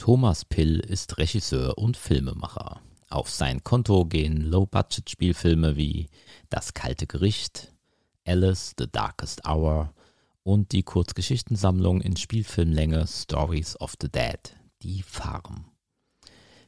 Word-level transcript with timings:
Thomas 0.00 0.46
Pill 0.46 0.80
ist 0.80 1.18
Regisseur 1.18 1.76
und 1.76 1.94
Filmemacher. 1.94 2.80
Auf 3.10 3.28
sein 3.28 3.62
Konto 3.62 4.06
gehen 4.06 4.40
Low-Budget-Spielfilme 4.40 5.76
wie 5.76 6.08
Das 6.48 6.72
kalte 6.72 7.06
Gericht, 7.06 7.74
Alice, 8.26 8.72
The 8.78 8.86
Darkest 8.90 9.46
Hour 9.46 9.92
und 10.42 10.72
die 10.72 10.84
Kurzgeschichtensammlung 10.84 12.00
in 12.00 12.16
Spielfilmlänge 12.16 13.06
Stories 13.06 13.78
of 13.78 13.92
the 14.00 14.08
Dead, 14.08 14.40
Die 14.82 15.02
Farm. 15.02 15.66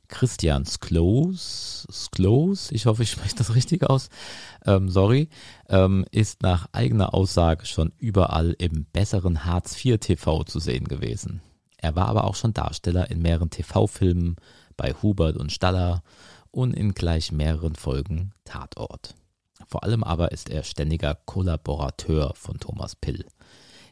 Christian 0.08 0.66
Skloos, 0.66 1.86
Skloos, 1.90 2.70
ich 2.70 2.84
hoffe, 2.84 3.02
ich 3.02 3.12
spreche 3.12 3.36
das 3.36 3.54
richtig 3.54 3.88
aus, 3.88 4.10
ähm, 4.66 4.90
sorry, 4.90 5.30
ähm, 5.70 6.04
ist 6.10 6.42
nach 6.42 6.68
eigener 6.72 7.14
Aussage 7.14 7.64
schon 7.64 7.94
überall 7.96 8.54
im 8.58 8.84
besseren 8.92 9.46
Hartz 9.46 9.82
IV 9.82 9.96
TV 10.00 10.44
zu 10.44 10.58
sehen 10.58 10.84
gewesen. 10.86 11.40
Er 11.82 11.96
war 11.96 12.06
aber 12.06 12.24
auch 12.24 12.36
schon 12.36 12.54
Darsteller 12.54 13.10
in 13.10 13.20
mehreren 13.20 13.50
TV-Filmen 13.50 14.36
bei 14.76 14.94
Hubert 15.02 15.36
und 15.36 15.50
Staller 15.52 16.02
und 16.52 16.74
in 16.74 16.94
gleich 16.94 17.32
mehreren 17.32 17.74
Folgen 17.74 18.32
Tatort. 18.44 19.14
Vor 19.66 19.82
allem 19.82 20.04
aber 20.04 20.30
ist 20.30 20.48
er 20.48 20.62
ständiger 20.62 21.16
Kollaborateur 21.26 22.34
von 22.36 22.58
Thomas 22.60 22.94
Pill. 22.94 23.26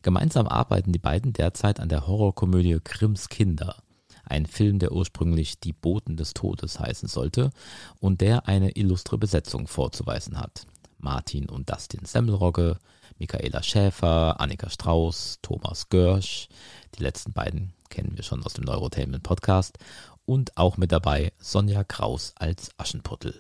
Gemeinsam 0.03 0.47
arbeiten 0.47 0.93
die 0.93 0.99
beiden 0.99 1.33
derzeit 1.33 1.81
an 1.81 1.89
der 1.89 2.07
Horrorkomödie 2.07 2.79
Grimms 2.83 3.29
Kinder, 3.29 3.77
ein 4.25 4.47
Film, 4.47 4.79
der 4.79 4.93
ursprünglich 4.93 5.59
Die 5.59 5.73
Boten 5.73 6.17
des 6.17 6.33
Todes 6.33 6.79
heißen 6.79 7.09
sollte 7.09 7.51
und 7.99 8.21
der 8.21 8.47
eine 8.47 8.77
illustre 8.77 9.19
Besetzung 9.19 9.67
vorzuweisen 9.67 10.39
hat. 10.39 10.65
Martin 10.99 11.49
und 11.49 11.69
Dustin 11.71 12.05
Semmelrogge, 12.05 12.79
Michaela 13.19 13.63
Schäfer, 13.63 14.41
Annika 14.41 14.71
Strauß, 14.71 15.41
Thomas 15.43 15.89
Görsch, 15.89 16.49
die 16.95 17.03
letzten 17.03 17.33
beiden 17.33 17.73
kennen 17.91 18.17
wir 18.17 18.23
schon 18.23 18.43
aus 18.45 18.55
dem 18.55 18.65
Neurotainment 18.65 19.23
Podcast. 19.23 19.79
Und 20.25 20.57
auch 20.57 20.77
mit 20.77 20.93
dabei 20.93 21.33
Sonja 21.39 21.85
Kraus 21.85 22.33
als 22.37 22.71
Aschenputtel. 22.79 23.39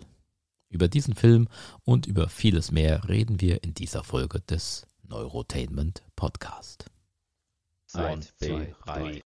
Über 0.68 0.88
diesen 0.88 1.14
Film 1.14 1.48
und 1.84 2.06
über 2.06 2.28
vieles 2.28 2.70
mehr 2.70 3.08
reden 3.08 3.40
wir 3.40 3.62
in 3.62 3.74
dieser 3.74 4.04
Folge 4.04 4.40
des 4.40 4.86
Neurotainment 5.02 6.02
Podcast. 6.16 6.86
Eins, 7.92 8.32
zwei, 8.36 8.74
drei. 8.84 9.22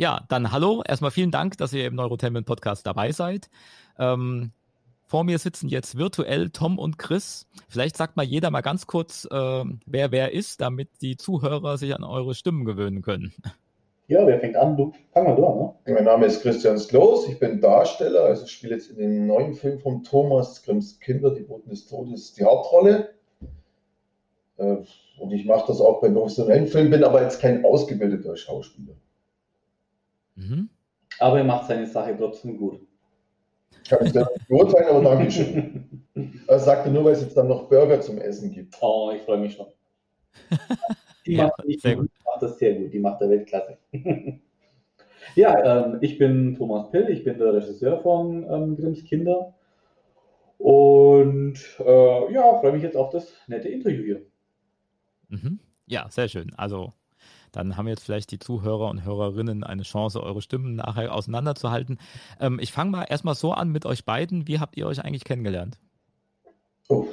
Ja, 0.00 0.24
dann 0.30 0.50
hallo. 0.50 0.82
Erstmal 0.88 1.10
vielen 1.10 1.30
Dank, 1.30 1.58
dass 1.58 1.74
ihr 1.74 1.86
im 1.86 1.94
Neurotainment 1.94 2.46
Podcast 2.46 2.86
dabei 2.86 3.12
seid. 3.12 3.50
Ähm, 3.98 4.50
vor 5.04 5.24
mir 5.24 5.38
sitzen 5.38 5.68
jetzt 5.68 5.98
virtuell 5.98 6.48
Tom 6.48 6.78
und 6.78 6.98
Chris. 6.98 7.46
Vielleicht 7.68 7.98
sagt 7.98 8.16
mal 8.16 8.22
jeder 8.22 8.50
mal 8.50 8.62
ganz 8.62 8.86
kurz, 8.86 9.28
äh, 9.30 9.64
wer 9.84 10.10
wer 10.10 10.32
ist, 10.32 10.62
damit 10.62 10.88
die 11.02 11.18
Zuhörer 11.18 11.76
sich 11.76 11.94
an 11.94 12.02
eure 12.02 12.34
Stimmen 12.34 12.64
gewöhnen 12.64 13.02
können. 13.02 13.34
Ja, 14.08 14.26
wer 14.26 14.40
fängt 14.40 14.56
an? 14.56 14.74
Du, 14.78 14.94
fang 15.12 15.24
mal 15.24 15.36
du 15.36 15.46
an, 15.46 15.58
ne? 15.58 15.74
Mein 15.92 16.04
Name 16.04 16.24
ist 16.24 16.40
Christian 16.40 16.78
Sloos, 16.78 17.28
ich 17.28 17.38
bin 17.38 17.60
Darsteller, 17.60 18.22
also 18.22 18.46
ich 18.46 18.52
spiele 18.52 18.76
jetzt 18.76 18.90
in 18.92 18.96
dem 18.96 19.26
neuen 19.26 19.52
Film 19.52 19.80
von 19.80 20.02
Thomas 20.02 20.62
Grimms 20.62 20.98
Kinder, 20.98 21.34
die 21.34 21.42
Boten 21.42 21.68
des 21.68 21.86
Todes, 21.86 22.32
die 22.32 22.44
Hauptrolle. 22.44 23.10
Äh, 24.56 24.76
und 25.18 25.30
ich 25.30 25.44
mache 25.44 25.66
das 25.66 25.78
auch 25.82 26.00
bei 26.00 26.08
professionellen 26.08 26.68
Filmen, 26.68 26.90
bin 26.90 27.04
aber 27.04 27.20
jetzt 27.22 27.42
kein 27.42 27.62
ausgebildeter 27.66 28.38
Schauspieler. 28.38 28.94
Mhm. 30.40 30.68
Aber 31.18 31.38
er 31.38 31.44
macht 31.44 31.66
seine 31.66 31.86
Sache 31.86 32.16
trotzdem 32.16 32.56
gut. 32.56 32.80
Kann 33.88 34.06
ich 34.06 34.12
das 34.12 34.28
nicht 34.30 34.48
beurteilen, 34.48 34.88
aber 34.88 35.02
danke 35.02 35.30
schön. 35.30 36.04
Er 36.46 36.58
sagte 36.58 36.90
nur, 36.90 37.04
weil 37.04 37.12
es 37.12 37.22
jetzt 37.22 37.36
dann 37.36 37.48
noch 37.48 37.68
Burger 37.68 38.00
zum 38.00 38.18
Essen 38.18 38.52
gibt. 38.52 38.76
Oh, 38.80 39.12
ich 39.14 39.22
freue 39.22 39.38
mich 39.38 39.54
schon. 39.54 39.66
Die 41.26 41.34
ja, 41.34 41.44
macht, 41.44 41.66
nicht 41.66 41.82
gut. 41.82 42.10
macht 42.24 42.42
das 42.42 42.58
sehr 42.58 42.74
gut, 42.74 42.92
die 42.94 42.98
macht 42.98 43.20
der 43.20 43.28
Weltklasse. 43.28 43.76
ja, 45.34 45.84
ähm, 45.84 45.98
ich 46.00 46.16
bin 46.16 46.54
Thomas 46.56 46.90
Pill, 46.90 47.10
ich 47.10 47.24
bin 47.24 47.36
der 47.36 47.52
Regisseur 47.52 48.00
von 48.00 48.42
ähm, 48.50 48.76
Grimms 48.76 49.04
Kinder. 49.04 49.54
Und 50.56 51.58
äh, 51.78 52.32
ja, 52.32 52.58
freue 52.58 52.72
mich 52.72 52.82
jetzt 52.82 52.96
auf 52.96 53.10
das 53.10 53.32
nette 53.48 53.68
Interview 53.68 54.02
hier. 54.02 54.22
Mhm. 55.28 55.60
Ja, 55.86 56.06
sehr 56.10 56.28
schön. 56.28 56.52
Also 56.56 56.94
dann 57.52 57.76
haben 57.76 57.88
jetzt 57.88 58.04
vielleicht 58.04 58.30
die 58.30 58.38
Zuhörer 58.38 58.88
und 58.88 59.04
Hörerinnen 59.04 59.64
eine 59.64 59.82
Chance, 59.82 60.22
eure 60.22 60.42
Stimmen 60.42 60.76
nachher 60.76 61.14
auseinanderzuhalten. 61.14 61.98
Ähm, 62.40 62.58
ich 62.60 62.72
fange 62.72 62.90
mal 62.90 63.04
erstmal 63.04 63.34
so 63.34 63.52
an 63.52 63.70
mit 63.70 63.86
euch 63.86 64.04
beiden. 64.04 64.46
Wie 64.48 64.58
habt 64.58 64.76
ihr 64.76 64.86
euch 64.86 65.04
eigentlich 65.04 65.24
kennengelernt? 65.24 65.78
Oh. 66.88 67.06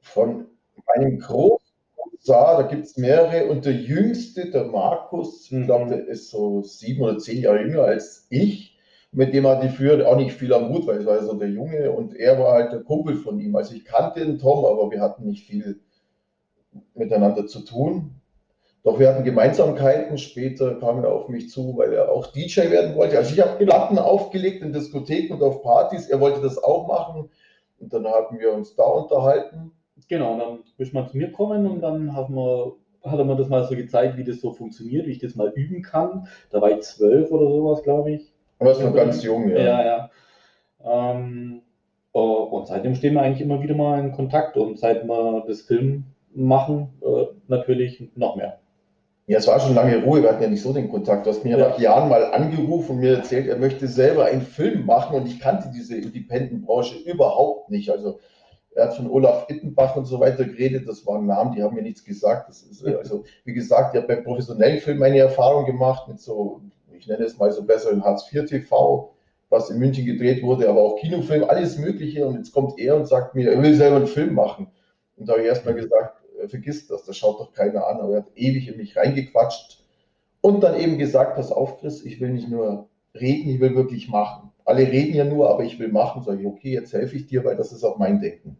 Von 0.00 0.46
meinem 0.86 1.18
Großcousin, 1.20 1.60
da 2.26 2.62
gibt 2.62 2.84
es 2.84 2.96
mehrere, 2.96 3.50
und 3.50 3.64
der 3.64 3.74
jüngste, 3.74 4.50
der 4.50 4.64
Markus, 4.64 5.50
ich 5.50 5.66
glaube, 5.66 5.90
der 5.90 6.08
ist 6.08 6.30
so 6.30 6.62
sieben 6.62 7.02
oder 7.02 7.18
zehn 7.18 7.42
Jahre 7.42 7.62
jünger 7.62 7.82
als 7.82 8.26
ich. 8.30 8.76
Mit 9.12 9.34
dem 9.34 9.46
hatte 9.46 9.66
ich 9.66 9.72
früher 9.72 10.06
auch 10.06 10.16
nicht 10.16 10.32
viel 10.32 10.52
am 10.52 10.70
Mut, 10.70 10.86
weil 10.86 10.98
es 10.98 11.06
war 11.06 11.22
so 11.24 11.34
der 11.34 11.50
Junge 11.50 11.90
und 11.90 12.14
er 12.14 12.38
war 12.38 12.52
halt 12.52 12.72
der 12.72 12.82
Kumpel 12.82 13.16
von 13.16 13.40
ihm. 13.40 13.56
Also 13.56 13.74
ich 13.74 13.84
kannte 13.84 14.24
den 14.24 14.38
Tom, 14.38 14.64
aber 14.64 14.90
wir 14.90 15.00
hatten 15.00 15.26
nicht 15.26 15.46
viel 15.46 15.80
miteinander 16.94 17.46
zu 17.46 17.60
tun. 17.60 18.19
Doch 18.82 18.98
wir 18.98 19.08
hatten 19.08 19.24
Gemeinsamkeiten. 19.24 20.16
Später 20.16 20.76
kam 20.76 21.04
er 21.04 21.12
auf 21.12 21.28
mich 21.28 21.50
zu, 21.50 21.76
weil 21.76 21.92
er 21.92 22.10
auch 22.10 22.28
DJ 22.28 22.70
werden 22.70 22.96
wollte. 22.96 23.18
Also 23.18 23.34
ich 23.34 23.40
habe 23.40 23.64
Platten 23.64 23.98
aufgelegt 23.98 24.62
in 24.62 24.72
Diskotheken 24.72 25.34
und 25.34 25.42
auf 25.42 25.62
Partys. 25.62 26.08
Er 26.08 26.20
wollte 26.20 26.40
das 26.40 26.62
auch 26.62 26.86
machen. 26.88 27.28
Und 27.78 27.92
dann 27.92 28.06
haben 28.06 28.38
wir 28.38 28.52
uns 28.52 28.74
da 28.74 28.84
unterhalten. 28.84 29.72
Genau, 30.08 30.38
dann 30.38 30.58
ist 30.78 30.94
man 30.94 31.08
zu 31.08 31.16
mir 31.16 31.28
gekommen 31.28 31.66
und 31.66 31.80
dann 31.82 32.14
haben 32.16 32.34
wir, 32.34 32.72
hat 33.04 33.18
er 33.18 33.24
mir 33.24 33.36
das 33.36 33.48
mal 33.48 33.64
so 33.64 33.76
gezeigt, 33.76 34.16
wie 34.16 34.24
das 34.24 34.40
so 34.40 34.52
funktioniert, 34.52 35.06
wie 35.06 35.12
ich 35.12 35.18
das 35.18 35.34
mal 35.34 35.52
üben 35.54 35.82
kann. 35.82 36.26
Da 36.50 36.60
war 36.60 36.70
ich 36.70 36.80
zwölf 36.80 37.30
oder 37.30 37.48
sowas, 37.48 37.82
glaube 37.82 38.12
ich. 38.12 38.32
Du 38.58 38.66
warst 38.66 38.82
noch 38.82 38.94
ganz 38.94 39.22
jung, 39.22 39.48
ja. 39.50 39.58
Ja, 39.58 39.84
ja. 39.84 40.10
Ähm, 40.84 41.62
oh, 42.12 42.48
und 42.50 42.66
seitdem 42.66 42.94
stehen 42.94 43.14
wir 43.14 43.22
eigentlich 43.22 43.42
immer 43.42 43.62
wieder 43.62 43.74
mal 43.74 44.00
in 44.00 44.12
Kontakt 44.12 44.56
und 44.56 44.78
seit 44.78 45.06
wir 45.06 45.44
das 45.46 45.62
Film 45.62 46.04
machen, 46.34 46.88
äh, 47.02 47.26
natürlich 47.48 48.10
noch 48.16 48.36
mehr. 48.36 48.58
Ja, 49.30 49.38
es 49.38 49.46
war 49.46 49.60
schon 49.60 49.76
lange 49.76 50.02
Ruhe, 50.02 50.24
wir 50.24 50.30
hatten 50.30 50.42
ja 50.42 50.48
nicht 50.48 50.60
so 50.60 50.72
den 50.72 50.90
Kontakt. 50.90 51.24
Du 51.24 51.30
hast 51.30 51.44
mir 51.44 51.56
ja. 51.56 51.68
nach 51.68 51.78
Jahren 51.78 52.08
mal 52.08 52.32
angerufen 52.32 52.96
und 52.96 52.98
mir 52.98 53.18
erzählt, 53.18 53.46
er 53.46 53.58
möchte 53.58 53.86
selber 53.86 54.24
einen 54.24 54.42
Film 54.42 54.86
machen 54.86 55.14
und 55.14 55.28
ich 55.28 55.38
kannte 55.38 55.70
diese 55.72 55.96
Independent-Branche 55.96 56.98
überhaupt 57.08 57.70
nicht. 57.70 57.90
Also 57.90 58.18
er 58.74 58.86
hat 58.86 58.96
von 58.96 59.08
Olaf 59.08 59.48
Ittenbach 59.48 59.94
und 59.94 60.06
so 60.06 60.18
weiter 60.18 60.44
geredet, 60.44 60.88
das 60.88 61.06
waren 61.06 61.26
Namen, 61.26 61.54
die 61.54 61.62
haben 61.62 61.76
mir 61.76 61.82
nichts 61.82 62.04
gesagt. 62.04 62.48
Das 62.48 62.62
ist, 62.62 62.84
also, 62.84 63.22
wie 63.44 63.52
gesagt, 63.52 63.94
ich 63.94 64.02
habe 64.02 64.12
beim 64.12 64.24
professionellen 64.24 64.80
Film 64.80 64.98
meine 64.98 65.20
Erfahrung 65.20 65.64
gemacht 65.64 66.08
mit 66.08 66.18
so, 66.18 66.62
ich 66.98 67.06
nenne 67.06 67.22
es 67.22 67.38
mal 67.38 67.52
so 67.52 67.62
besser 67.62 67.92
in 67.92 68.02
Hartz 68.02 68.28
IV 68.32 68.46
TV, 68.46 69.14
was 69.48 69.70
in 69.70 69.78
München 69.78 70.06
gedreht 70.06 70.42
wurde, 70.42 70.68
aber 70.68 70.82
auch 70.82 70.96
Kinofilm, 70.96 71.44
alles 71.44 71.78
Mögliche. 71.78 72.26
Und 72.26 72.34
jetzt 72.34 72.52
kommt 72.52 72.80
er 72.80 72.96
und 72.96 73.06
sagt 73.06 73.36
mir, 73.36 73.52
er 73.52 73.62
will 73.62 73.76
selber 73.76 73.98
einen 73.98 74.08
Film 74.08 74.34
machen. 74.34 74.66
Und 75.16 75.28
da 75.28 75.34
habe 75.34 75.42
ich 75.42 75.48
erstmal 75.48 75.74
gesagt, 75.74 76.16
äh, 76.16 76.19
vergiss 76.48 76.86
das, 76.86 77.04
das 77.04 77.16
schaut 77.16 77.40
doch 77.40 77.52
keiner 77.52 77.86
an, 77.86 78.00
aber 78.00 78.14
er 78.14 78.20
hat 78.22 78.30
ewig 78.36 78.68
in 78.68 78.76
mich 78.76 78.96
reingequatscht 78.96 79.80
und 80.40 80.62
dann 80.62 80.78
eben 80.78 80.98
gesagt, 80.98 81.36
pass 81.36 81.52
auf, 81.52 81.80
Chris, 81.80 82.04
ich 82.04 82.20
will 82.20 82.30
nicht 82.30 82.48
nur 82.48 82.88
reden, 83.14 83.50
ich 83.50 83.60
will 83.60 83.74
wirklich 83.74 84.08
machen. 84.08 84.50
Alle 84.64 84.82
reden 84.82 85.14
ja 85.14 85.24
nur, 85.24 85.50
aber 85.50 85.64
ich 85.64 85.78
will 85.78 85.88
machen. 85.88 86.22
Sage 86.22 86.40
ich, 86.40 86.46
okay, 86.46 86.72
jetzt 86.72 86.92
helfe 86.92 87.16
ich 87.16 87.26
dir, 87.26 87.44
weil 87.44 87.56
das 87.56 87.72
ist 87.72 87.84
auch 87.84 87.98
mein 87.98 88.20
Denken. 88.20 88.56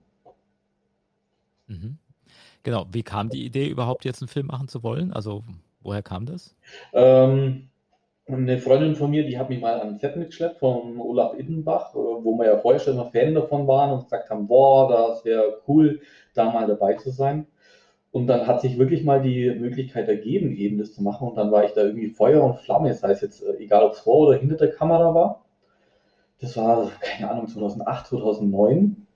Mhm. 1.68 1.98
Genau, 2.62 2.86
wie 2.92 3.02
kam 3.02 3.30
die 3.30 3.46
Idee 3.46 3.68
überhaupt 3.68 4.04
jetzt 4.04 4.20
einen 4.20 4.28
Film 4.28 4.46
machen 4.46 4.68
zu 4.68 4.82
wollen? 4.82 5.12
Also 5.12 5.44
woher 5.80 6.02
kam 6.02 6.26
das? 6.26 6.54
Ähm, 6.92 7.68
eine 8.26 8.58
Freundin 8.58 8.96
von 8.96 9.10
mir, 9.10 9.24
die 9.24 9.38
hat 9.38 9.48
mich 9.48 9.60
mal 9.60 9.80
an 9.80 9.98
Set 9.98 10.16
mitgeschleppt 10.16 10.58
von 10.58 11.00
Olaf 11.00 11.38
Iddenbach, 11.38 11.94
äh, 11.94 11.98
wo 11.98 12.36
wir 12.36 12.46
ja 12.46 12.58
vorher 12.58 12.80
schon 12.80 12.96
mal 12.96 13.10
Fan 13.10 13.34
davon 13.34 13.66
waren 13.66 13.92
und 13.92 14.04
gesagt 14.04 14.28
haben, 14.28 14.46
boah, 14.46 14.88
das 14.88 15.24
wäre 15.24 15.62
cool, 15.66 16.00
da 16.34 16.50
mal 16.50 16.66
dabei 16.66 16.94
zu 16.94 17.10
sein. 17.10 17.46
Und 18.12 18.26
dann 18.26 18.46
hat 18.46 18.60
sich 18.60 18.78
wirklich 18.78 19.04
mal 19.04 19.22
die 19.22 19.50
Möglichkeit 19.50 20.08
ergeben, 20.08 20.56
eben 20.56 20.78
das 20.78 20.92
zu 20.92 21.02
machen. 21.02 21.28
Und 21.28 21.36
dann 21.36 21.52
war 21.52 21.64
ich 21.64 21.72
da 21.72 21.82
irgendwie 21.82 22.08
Feuer 22.08 22.42
und 22.42 22.58
Flamme, 22.58 22.88
das 22.88 23.02
heißt 23.02 23.22
jetzt, 23.22 23.42
äh, 23.42 23.56
egal 23.58 23.84
ob 23.84 23.92
es 23.92 24.00
vor 24.00 24.28
oder 24.28 24.38
hinter 24.38 24.56
der 24.56 24.72
Kamera 24.72 25.14
war. 25.14 25.44
Das 26.40 26.56
war, 26.56 26.90
keine 27.00 27.30
Ahnung, 27.30 27.46
2008, 27.46 28.08
2009. 28.08 29.06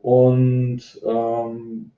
Und 0.00 0.80
ähm, 1.06 1.90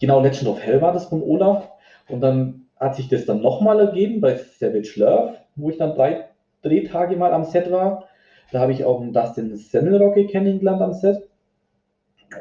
genau, 0.00 0.20
Legend 0.20 0.48
of 0.48 0.60
Hell 0.60 0.80
war 0.80 0.92
das 0.92 1.06
von 1.06 1.22
Olaf. 1.22 1.68
Und 2.08 2.20
dann 2.20 2.66
hat 2.78 2.96
sich 2.96 3.08
das 3.08 3.26
dann 3.26 3.40
nochmal 3.40 3.80
ergeben 3.80 4.20
bei 4.20 4.36
Savage 4.36 4.94
Love, 4.96 5.36
wo 5.54 5.70
ich 5.70 5.78
dann 5.78 5.94
drei 5.94 6.28
Drehtage 6.62 7.16
mal 7.16 7.32
am 7.32 7.44
Set 7.44 7.70
war. 7.70 8.08
Da 8.50 8.60
habe 8.60 8.72
ich 8.72 8.84
auch 8.84 9.00
einen 9.00 9.12
Dustin 9.12 9.56
Semmelrocke 9.56 10.26
kennengelernt 10.26 10.82
am 10.82 10.92
Set. 10.92 11.28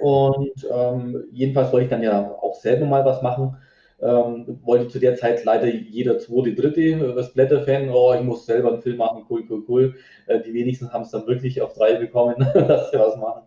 Und 0.02 0.68
ähm, 0.72 1.24
jedenfalls 1.32 1.72
wollte 1.72 1.86
ich 1.86 1.90
dann 1.90 2.04
ja 2.04 2.32
auch 2.42 2.56
selber 2.56 2.86
mal 2.86 3.06
was 3.06 3.22
machen. 3.22 3.58
Ähm, 4.02 4.60
wollte 4.64 4.90
zu 4.90 5.00
der 5.00 5.16
Zeit 5.16 5.46
leider 5.46 5.68
jeder 5.68 6.20
zweite, 6.20 6.54
dritte 6.54 7.14
das 7.16 7.34
Blätter-Fan, 7.34 7.90
oh, 7.90 8.14
ich 8.14 8.24
muss 8.24 8.46
selber 8.46 8.74
einen 8.74 8.82
Film 8.82 8.98
machen, 8.98 9.26
cool, 9.30 9.46
cool, 9.50 9.64
cool. 9.68 9.96
Äh, 10.28 10.42
die 10.42 10.54
wenigsten 10.54 10.92
haben 10.92 11.04
es 11.04 11.12
dann 11.12 11.26
wirklich 11.26 11.62
auf 11.62 11.74
drei 11.74 11.96
bekommen, 11.96 12.36
dass 12.54 12.92
sie 12.92 13.00
was 13.00 13.16
machen. 13.16 13.44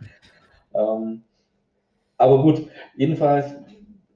Ähm, 0.75 1.23
aber 2.17 2.43
gut, 2.43 2.63
jedenfalls 2.97 3.55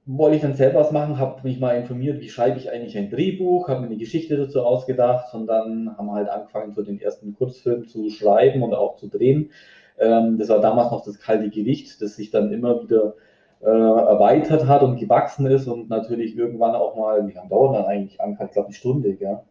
wollte 0.06 0.36
ich 0.36 0.42
dann 0.42 0.54
selber 0.54 0.80
was 0.80 0.92
machen, 0.92 1.18
habe 1.18 1.46
mich 1.46 1.60
mal 1.60 1.76
informiert, 1.76 2.20
wie 2.20 2.28
schreibe 2.28 2.58
ich 2.58 2.70
eigentlich 2.70 2.96
ein 2.96 3.10
Drehbuch, 3.10 3.68
habe 3.68 3.80
mir 3.80 3.86
eine 3.86 3.96
Geschichte 3.96 4.36
dazu 4.36 4.62
ausgedacht 4.62 5.34
und 5.34 5.46
dann 5.46 5.96
haben 5.96 6.06
wir 6.06 6.14
halt 6.14 6.28
angefangen, 6.28 6.72
so 6.72 6.82
den 6.82 7.00
ersten 7.00 7.34
Kurzfilm 7.34 7.86
zu 7.86 8.08
schreiben 8.10 8.62
und 8.62 8.74
auch 8.74 8.96
zu 8.96 9.08
drehen. 9.08 9.50
Ähm, 10.00 10.38
das 10.38 10.49
war 10.49 10.61
damals 10.61 10.91
noch 10.91 11.05
das 11.05 11.19
kalte 11.19 11.50
Gewicht, 11.50 12.00
das 12.00 12.17
sich 12.17 12.31
dann 12.31 12.52
immer 12.52 12.82
wieder 12.82 13.14
äh, 13.62 13.67
erweitert 13.67 14.67
hat 14.67 14.82
und 14.82 14.99
gewachsen 14.99 15.47
ist 15.47 15.67
und 15.69 15.91
natürlich 15.91 16.37
irgendwann 16.37 16.75
auch 16.75 16.97
mal, 16.97 17.26
wie 17.29 17.32
lange 17.32 17.50
dauert 17.50 17.76
dann 17.76 17.85
eigentlich 17.85 18.20
an? 18.20 18.32
Ich 18.32 18.52
glaube 18.52 18.69
eine 18.69 18.75
Stunde, 18.75 19.17
ja. 19.20 19.43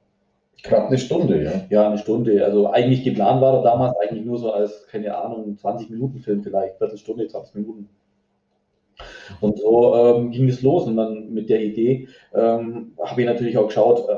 Knapp 0.63 0.87
eine 0.87 0.97
Stunde, 0.97 1.43
ja. 1.43 1.51
Ja, 1.69 1.87
eine 1.87 1.97
Stunde. 1.97 2.43
Also 2.43 2.69
eigentlich 2.71 3.03
geplant 3.03 3.41
war 3.41 3.57
er 3.57 3.63
damals 3.63 3.95
eigentlich 3.97 4.25
nur 4.25 4.37
so 4.37 4.51
als, 4.51 4.87
keine 4.87 5.15
Ahnung, 5.15 5.57
20 5.57 5.89
Minuten 5.89 6.19
Film 6.19 6.43
vielleicht, 6.43 6.77
Viertelstunde, 6.77 7.27
20 7.27 7.55
Minuten. 7.55 7.89
Und 9.39 9.57
so 9.57 9.95
ähm, 9.95 10.31
ging 10.31 10.49
es 10.49 10.61
los 10.61 10.85
und 10.85 10.97
dann 10.97 11.31
mit 11.31 11.49
der 11.49 11.61
Idee 11.61 12.09
ähm, 12.33 12.93
habe 13.01 13.21
ich 13.21 13.27
natürlich 13.27 13.57
auch 13.57 13.67
geschaut, 13.67 14.09
äh, 14.09 14.17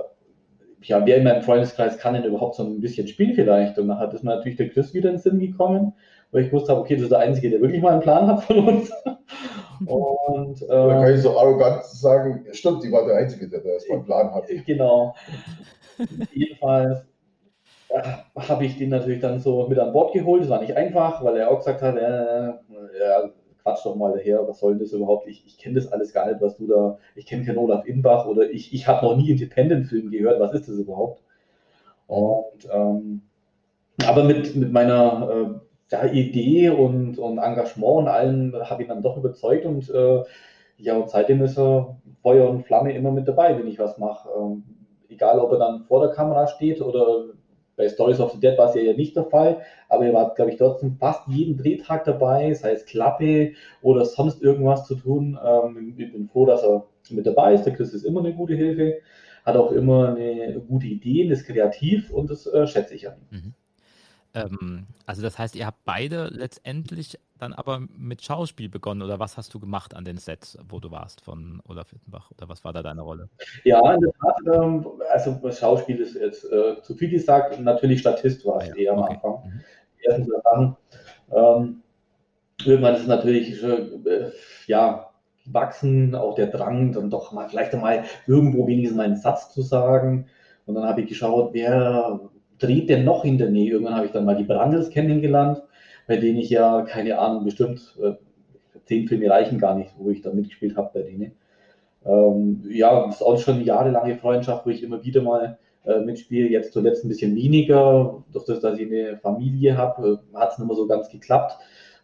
ja, 0.83 1.06
wer 1.06 1.18
in 1.18 1.24
meinem 1.24 1.44
Freundeskreis 1.44 2.00
kann 2.00 2.16
denn 2.16 2.24
überhaupt 2.24 2.56
so 2.56 2.63
ein 2.63 2.81
bisschen 2.81 3.07
spielen 3.07 3.36
vielleicht? 3.36 3.78
Und 3.78 3.88
dann 3.88 4.00
hat 4.00 4.13
es 4.13 4.24
mir 4.24 4.36
natürlich 4.36 4.57
der 4.57 4.69
Chris 4.69 4.95
wieder 4.95 5.10
in 5.10 5.18
den 5.18 5.22
Sinn 5.22 5.39
gekommen, 5.39 5.94
weil 6.31 6.45
ich 6.45 6.54
wusste, 6.54 6.78
okay, 6.78 6.95
das 6.95 7.04
ist 7.04 7.12
der 7.12 7.19
Einzige, 7.19 7.50
der 7.50 7.62
wirklich 7.62 7.81
mal 7.81 7.94
einen 7.94 8.01
Plan 8.01 8.28
hat 8.28 8.44
von 8.44 8.68
uns. 8.68 8.92
Und, 9.86 10.62
ähm, 10.62 10.68
da 10.68 11.01
kann 11.01 11.13
ich 11.13 11.22
so 11.22 11.38
arrogant 11.38 11.83
sagen, 11.86 12.45
stimmt, 12.51 12.83
die 12.83 12.92
war 12.92 13.06
der 13.06 13.18
Einzige, 13.18 13.50
der 13.50 13.62
das 13.62 13.88
mal 13.89 13.95
einen 13.95 14.06
Plan 14.06 14.33
hat. 14.33 14.44
Genau. 14.66 15.16
Jedenfalls 16.31 17.04
äh, 17.89 18.01
habe 18.36 18.66
ich 18.66 18.78
den 18.78 18.89
natürlich 18.89 19.22
dann 19.22 19.39
so 19.39 19.68
mit 19.68 19.80
an 19.80 19.92
Bord 19.92 20.13
geholt. 20.13 20.44
Das 20.44 20.50
war 20.50 20.62
nicht 20.62 20.75
einfach, 20.75 21.24
weil 21.24 21.38
er 21.38 21.50
auch 21.50 21.57
gesagt 21.57 21.81
hat, 21.81 21.95
äh, 21.95 22.48
ja, 23.00 23.30
quatsch 23.62 23.86
doch 23.86 23.95
mal 23.95 24.13
daher, 24.13 24.48
was 24.48 24.60
soll 24.60 24.74
denn 24.74 24.83
das 24.83 24.94
überhaupt? 24.94 25.28
Ich, 25.28 25.45
ich 25.45 25.57
kenne 25.57 25.75
das 25.75 25.92
alles 25.92 26.13
gar 26.13 26.28
nicht, 26.28 26.42
was 26.42 26.57
du 26.57 26.68
da, 26.68 26.98
ich 27.16 27.25
kenne 27.25 27.45
keinen 27.45 27.57
Olaf 27.57 27.86
Inbach 27.86 28.25
oder 28.25 28.50
ich, 28.50 28.74
ich 28.74 28.88
habe 28.88 29.06
noch 29.06 29.16
nie 29.16 29.31
Independent-Film 29.31 30.10
gehört, 30.12 30.39
was 30.39 30.54
ist 30.54 30.68
das 30.68 30.75
überhaupt? 30.78 31.22
Und 32.07 32.68
ähm, 32.72 33.22
aber 34.06 34.24
mit, 34.24 34.56
mit 34.56 34.72
meiner 34.72 35.30
äh, 35.30 35.70
ja, 35.91 36.05
Idee 36.05 36.69
und, 36.69 37.17
und 37.17 37.38
Engagement 37.38 37.97
und 37.97 38.07
allem 38.07 38.55
habe 38.63 38.81
ich 38.81 38.88
dann 38.88 39.01
doch 39.01 39.17
überzeugt 39.17 39.65
und 39.65 39.89
äh, 39.89 40.23
ja, 40.77 40.97
und 40.97 41.09
seitdem 41.09 41.43
ist 41.43 41.57
er 41.59 41.97
Feuer 42.23 42.49
und 42.49 42.65
Flamme 42.65 42.93
immer 42.93 43.11
mit 43.11 43.27
dabei, 43.27 43.57
wenn 43.57 43.67
ich 43.67 43.77
was 43.77 43.97
mache. 43.97 44.29
Ähm, 44.35 44.63
egal, 45.09 45.39
ob 45.39 45.51
er 45.51 45.59
dann 45.59 45.83
vor 45.83 46.01
der 46.01 46.15
Kamera 46.15 46.47
steht 46.47 46.81
oder 46.81 47.25
bei 47.75 47.88
Stories 47.89 48.19
of 48.19 48.31
the 48.31 48.39
Dead 48.39 48.57
war 48.57 48.69
es 48.69 48.75
ja 48.75 48.93
nicht 48.93 49.15
der 49.15 49.25
Fall, 49.25 49.61
aber 49.89 50.05
er 50.05 50.13
war, 50.13 50.33
glaube 50.33 50.51
ich, 50.51 50.57
trotzdem 50.57 50.97
fast 50.97 51.27
jeden 51.27 51.57
Drehtag 51.57 52.05
dabei, 52.05 52.53
sei 52.53 52.71
es 52.71 52.85
Klappe 52.85 53.53
oder 53.81 54.05
sonst 54.05 54.41
irgendwas 54.41 54.85
zu 54.85 54.95
tun. 54.95 55.37
Ähm, 55.44 55.95
ich 55.97 56.11
bin 56.11 56.27
froh, 56.27 56.45
dass 56.45 56.63
er 56.63 56.85
mit 57.09 57.25
dabei 57.25 57.53
ist. 57.53 57.65
Der 57.65 57.73
Chris 57.73 57.94
ist 57.94 58.03
immer 58.03 58.21
eine 58.21 58.33
gute 58.33 58.53
Hilfe, 58.53 59.01
hat 59.45 59.55
auch 59.55 59.71
immer 59.71 60.09
eine 60.09 60.61
gute 60.61 60.87
Idee, 60.87 61.23
ist 61.23 61.45
kreativ 61.45 62.11
und 62.11 62.29
das 62.29 62.45
äh, 62.47 62.65
schätze 62.65 62.95
ich 62.95 63.09
an 63.09 63.15
ihm. 63.17 63.37
Mhm. 63.37 63.53
Ähm, 64.33 64.88
also 65.06 65.22
das 65.22 65.38
heißt, 65.38 65.56
ihr 65.56 65.66
habt 65.66 65.83
beide 65.86 66.28
letztendlich 66.28 67.19
dann 67.38 67.54
aber 67.54 67.81
mit 67.98 68.24
Schauspiel 68.24 68.69
begonnen 68.69 69.01
oder 69.01 69.19
was 69.19 69.36
hast 69.36 69.54
du 69.54 69.60
gemacht 69.60 69.95
an 69.95 70.06
den 70.06 70.18
Sets, 70.18 70.57
wo 70.69 70.80
du 70.80 70.92
warst 70.92 71.22
von 71.22 71.62
Olaf 71.68 71.92
Wittenbach 71.92 72.31
oder 72.38 72.48
was 72.48 72.63
war 72.63 72.72
da 72.72 72.83
deine 72.83 73.01
Rolle? 73.01 73.30
Ja, 73.63 73.94
in 73.94 74.01
der 74.01 74.12
Tat, 74.13 74.38
ähm, 74.54 74.86
also 75.12 75.39
Schauspiel 75.51 76.00
ist 76.00 76.16
jetzt 76.16 76.45
äh, 76.51 76.81
zu 76.83 76.95
viel 76.95 77.10
gesagt, 77.10 77.60
natürlich 77.60 78.01
Statist 78.01 78.45
war 78.45 78.62
es 78.62 78.69
ah, 78.69 78.75
ja. 78.75 78.75
eher 78.75 78.94
am 78.94 79.00
okay. 79.00 79.13
Anfang. 79.16 79.44
Mhm. 79.44 79.62
Die 80.00 80.06
ersten 80.06 80.28
Sachen. 80.44 80.78
Ähm, 81.31 81.83
irgendwann 82.63 82.95
ist 82.95 83.07
natürlich 83.07 83.62
äh, 83.63 84.31
ja 84.68 85.12
gewachsen, 85.45 86.13
auch 86.16 86.36
der 86.36 86.48
Drang, 86.48 86.92
dann 86.92 87.10
doch 87.10 87.31
mal 87.31 87.50
vielleicht 87.50 87.74
einmal 87.74 88.04
irgendwo 88.28 88.68
wenigstens 88.68 89.00
einen 89.00 89.16
Satz 89.16 89.51
zu 89.51 89.62
sagen. 89.62 90.28
Und 90.66 90.75
dann 90.75 90.86
habe 90.86 91.01
ich 91.01 91.10
geschaut, 91.10 91.54
wer 91.54 92.19
dreht 92.61 92.89
denn 92.89 93.03
noch 93.03 93.25
in 93.25 93.37
der 93.37 93.49
Nähe? 93.49 93.71
Irgendwann 93.71 93.95
habe 93.95 94.05
ich 94.05 94.11
dann 94.11 94.25
mal 94.25 94.35
die 94.35 94.43
Brandels 94.43 94.89
kennengelernt, 94.89 95.61
bei 96.07 96.17
denen 96.17 96.39
ich 96.39 96.49
ja, 96.49 96.83
keine 96.83 97.19
Ahnung, 97.19 97.45
bestimmt 97.45 97.95
äh, 98.01 98.13
zehn 98.85 99.07
Filme 99.07 99.29
reichen 99.29 99.59
gar 99.59 99.75
nicht, 99.75 99.91
wo 99.97 100.09
ich 100.09 100.21
da 100.21 100.31
mitgespielt 100.31 100.75
habe 100.75 100.91
bei 100.93 101.01
denen. 101.03 101.33
Ähm, 102.05 102.63
ja, 102.69 103.05
das 103.05 103.15
ist 103.15 103.21
auch 103.21 103.37
schon 103.37 103.55
eine 103.55 103.63
jahrelange 103.63 104.15
Freundschaft, 104.17 104.65
wo 104.65 104.69
ich 104.69 104.83
immer 104.83 105.03
wieder 105.03 105.21
mal 105.21 105.57
äh, 105.85 105.99
mitspiele. 105.99 106.49
Jetzt 106.49 106.73
zuletzt 106.73 107.05
ein 107.05 107.09
bisschen 107.09 107.35
weniger. 107.35 108.23
Durch 108.31 108.45
das, 108.45 108.59
dass 108.59 108.79
ich 108.79 108.87
eine 108.87 109.17
Familie 109.17 109.77
habe, 109.77 110.21
äh, 110.33 110.37
hat 110.37 110.53
es 110.53 110.59
nicht 110.59 110.67
mehr 110.67 110.75
so 110.75 110.87
ganz 110.87 111.09
geklappt, 111.09 111.57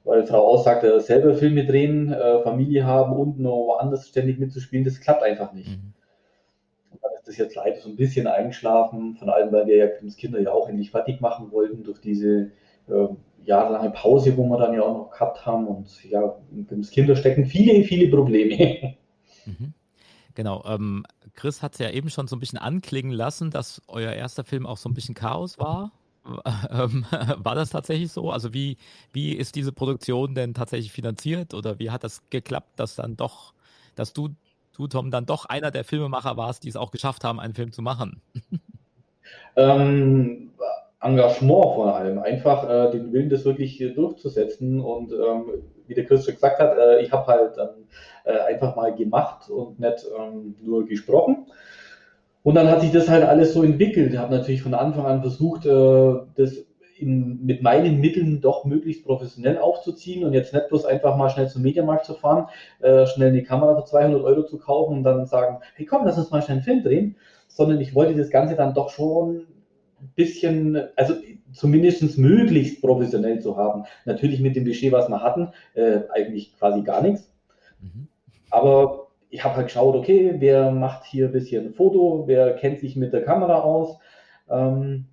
weil 0.04 0.26
Frau 0.26 0.46
aussagt, 0.48 0.84
äh, 0.84 1.00
selber 1.00 1.36
Filme 1.36 1.66
drehen, 1.66 2.12
äh, 2.12 2.42
Familie 2.44 2.86
haben 2.86 3.14
und 3.14 3.40
noch 3.40 3.58
woanders 3.58 4.08
ständig 4.08 4.40
mitzuspielen, 4.40 4.86
das 4.86 5.00
klappt 5.00 5.24
einfach 5.24 5.54
nicht. 5.54 5.70
Mhm 5.70 5.94
das 7.28 7.38
jetzt 7.38 7.56
leider 7.56 7.80
so 7.80 7.90
ein 7.90 7.96
bisschen 7.96 8.28
eingeschlafen, 8.28 9.16
von 9.16 9.30
allem, 9.30 9.52
weil 9.52 9.68
wir 9.68 9.76
ja 9.78 9.88
das 10.02 10.16
Kinder 10.18 10.40
ja 10.40 10.52
auch 10.52 10.68
endlich 10.68 10.92
fertig 10.92 11.22
machen 11.22 11.52
wollten 11.52 11.84
durch 11.84 12.00
diese 12.00 12.52
äh, 12.88 13.08
jahrelange 13.46 13.92
Pause, 13.92 14.36
wo 14.38 14.48
wir 14.48 14.58
dann 14.58 14.74
ja 14.74 14.82
auch 14.82 14.98
noch 14.98 15.12
gehabt 15.12 15.46
haben. 15.46 15.68
Und 15.68 16.04
ja, 16.04 16.38
das 16.52 16.92
Kinder 16.92 17.16
stecken 17.16 17.46
viele, 17.46 17.84
viele 17.84 18.10
Probleme. 18.10 18.96
Mhm. 19.46 19.74
Genau. 20.36 20.64
Ähm, 20.68 21.04
Chris 21.34 21.64
hat 21.64 21.74
es 21.74 21.80
ja 21.80 21.90
eben 21.90 22.10
schon 22.10 22.28
so 22.28 22.36
ein 22.36 22.40
bisschen 22.40 22.60
anklingen 22.60 23.12
lassen, 23.12 23.50
dass 23.50 23.82
euer 23.88 24.12
erster 24.12 24.44
Film 24.44 24.68
auch 24.68 24.78
so 24.78 24.90
ein 24.90 24.94
bisschen 24.94 25.16
Chaos 25.16 25.58
war. 25.60 25.92
Ähm, 26.70 27.06
war 27.38 27.56
das 27.56 27.70
tatsächlich 27.70 28.12
so? 28.12 28.32
Also 28.32 28.54
wie, 28.54 28.76
wie 29.14 29.32
ist 29.32 29.56
diese 29.56 29.72
Produktion 29.72 30.36
denn 30.36 30.54
tatsächlich 30.54 30.92
finanziert 30.92 31.54
oder 31.54 31.80
wie 31.80 31.90
hat 31.90 32.04
das 32.04 32.30
geklappt, 32.30 32.78
dass 32.78 32.96
dann 32.96 33.16
doch, 33.16 33.54
dass 33.96 34.12
du 34.12 34.36
du, 34.78 34.88
Tom, 34.88 35.12
dann 35.12 35.26
doch 35.26 35.46
einer 35.46 35.72
der 35.72 35.84
Filmemacher 35.84 36.38
warst, 36.38 36.64
die 36.64 36.70
es 36.70 36.76
auch 36.76 36.92
geschafft 36.92 37.24
haben, 37.24 37.40
einen 37.40 37.54
Film 37.54 37.72
zu 37.72 37.82
machen? 37.82 38.22
Ähm, 39.58 40.52
Engagement 41.02 41.64
vor 41.76 41.96
allem, 41.96 42.20
einfach 42.20 42.70
äh, 42.70 42.92
den 42.92 43.12
Willen, 43.12 43.30
das 43.30 43.44
wirklich 43.44 43.78
durchzusetzen. 43.96 44.80
Und 44.80 45.12
ähm, 45.12 45.46
wie 45.88 45.94
der 45.94 46.06
Chris 46.06 46.26
gesagt 46.26 46.60
hat, 46.60 46.78
äh, 46.78 47.02
ich 47.02 47.12
habe 47.12 47.28
halt 47.28 47.58
dann 47.58 47.70
äh, 48.24 48.38
einfach 48.40 48.76
mal 48.76 48.94
gemacht 48.94 49.50
und 49.50 49.80
nicht 49.80 50.06
ähm, 50.18 50.56
nur 50.62 50.86
gesprochen. 50.86 51.48
Und 52.44 52.56
dann 52.56 52.70
hat 52.70 52.82
sich 52.82 52.92
das 52.92 53.10
halt 53.10 53.24
alles 53.24 53.54
so 53.54 53.64
entwickelt. 53.64 54.14
Ich 54.14 54.20
habe 54.20 54.36
natürlich 54.36 54.62
von 54.62 54.74
Anfang 54.74 55.06
an 55.06 55.22
versucht, 55.22 55.66
äh, 55.66 56.14
das 56.36 56.66
in, 57.00 57.46
mit 57.46 57.62
meinen 57.62 58.00
Mitteln 58.00 58.42
doch 58.42 58.66
möglichst 58.66 59.06
professionell 59.06 59.58
aufzuziehen 59.58 60.24
und 60.24 60.34
jetzt 60.34 60.54
nicht 60.54 60.70
bloß 60.70 60.86
einfach 60.86 61.16
mal 61.16 61.30
schnell 61.30 61.48
zum 61.48 61.62
Mediamarkt 61.62 62.06
zu 62.06 62.14
fahren, 62.14 62.48
äh, 62.80 63.06
schnell 63.06 63.30
eine 63.30 63.44
Kamera 63.44 63.76
für 63.76 63.86
200 63.86 64.24
Euro 64.24 64.44
zu 64.44 64.58
kaufen 64.58 64.98
und 64.98 65.04
dann 65.04 65.26
sagen, 65.26 65.60
hey 65.76 65.86
komm, 65.86 66.06
lass 66.06 66.18
uns 66.18 66.32
mal 66.32 66.42
schnell 66.42 66.58
einen 66.58 66.64
Film 66.64 66.84
drehen, 66.84 67.16
sondern 67.48 67.80
ich 67.82 67.96
wollte 67.96 68.16
das 68.16 68.30
Ganze 68.30 68.56
dann 68.56 68.74
doch 68.74 68.90
schon 68.90 69.48
ein 70.00 70.12
bisschen, 70.16 70.80
also 70.96 71.16
zumindest 71.54 72.18
möglichst 72.18 72.82
professionell 72.82 73.40
zu 73.42 73.58
haben. 73.58 73.86
Natürlich 74.06 74.40
mit 74.40 74.56
dem 74.56 74.64
Budget, 74.64 74.92
was 74.92 75.10
wir 75.10 75.22
hatten, 75.22 75.50
äh, 75.74 76.02
eigentlich 76.14 76.56
quasi 76.58 76.82
gar 76.82 77.02
nichts. 77.02 77.32
Mhm. 77.82 78.08
Aber 78.50 79.08
ich 79.30 79.44
habe 79.44 79.56
halt 79.56 79.68
geschaut, 79.68 79.96
okay, 79.96 80.36
wer 80.38 80.72
macht 80.72 81.06
hier 81.06 81.26
ein 81.26 81.32
bisschen 81.32 81.74
Foto, 81.74 82.24
wer 82.28 82.56
kennt 82.56 82.80
sich 82.80 82.96
mit 82.96 83.14
der 83.14 83.24
Kamera 83.24 83.62
aus. 83.62 83.98
Ähm, 84.50 85.06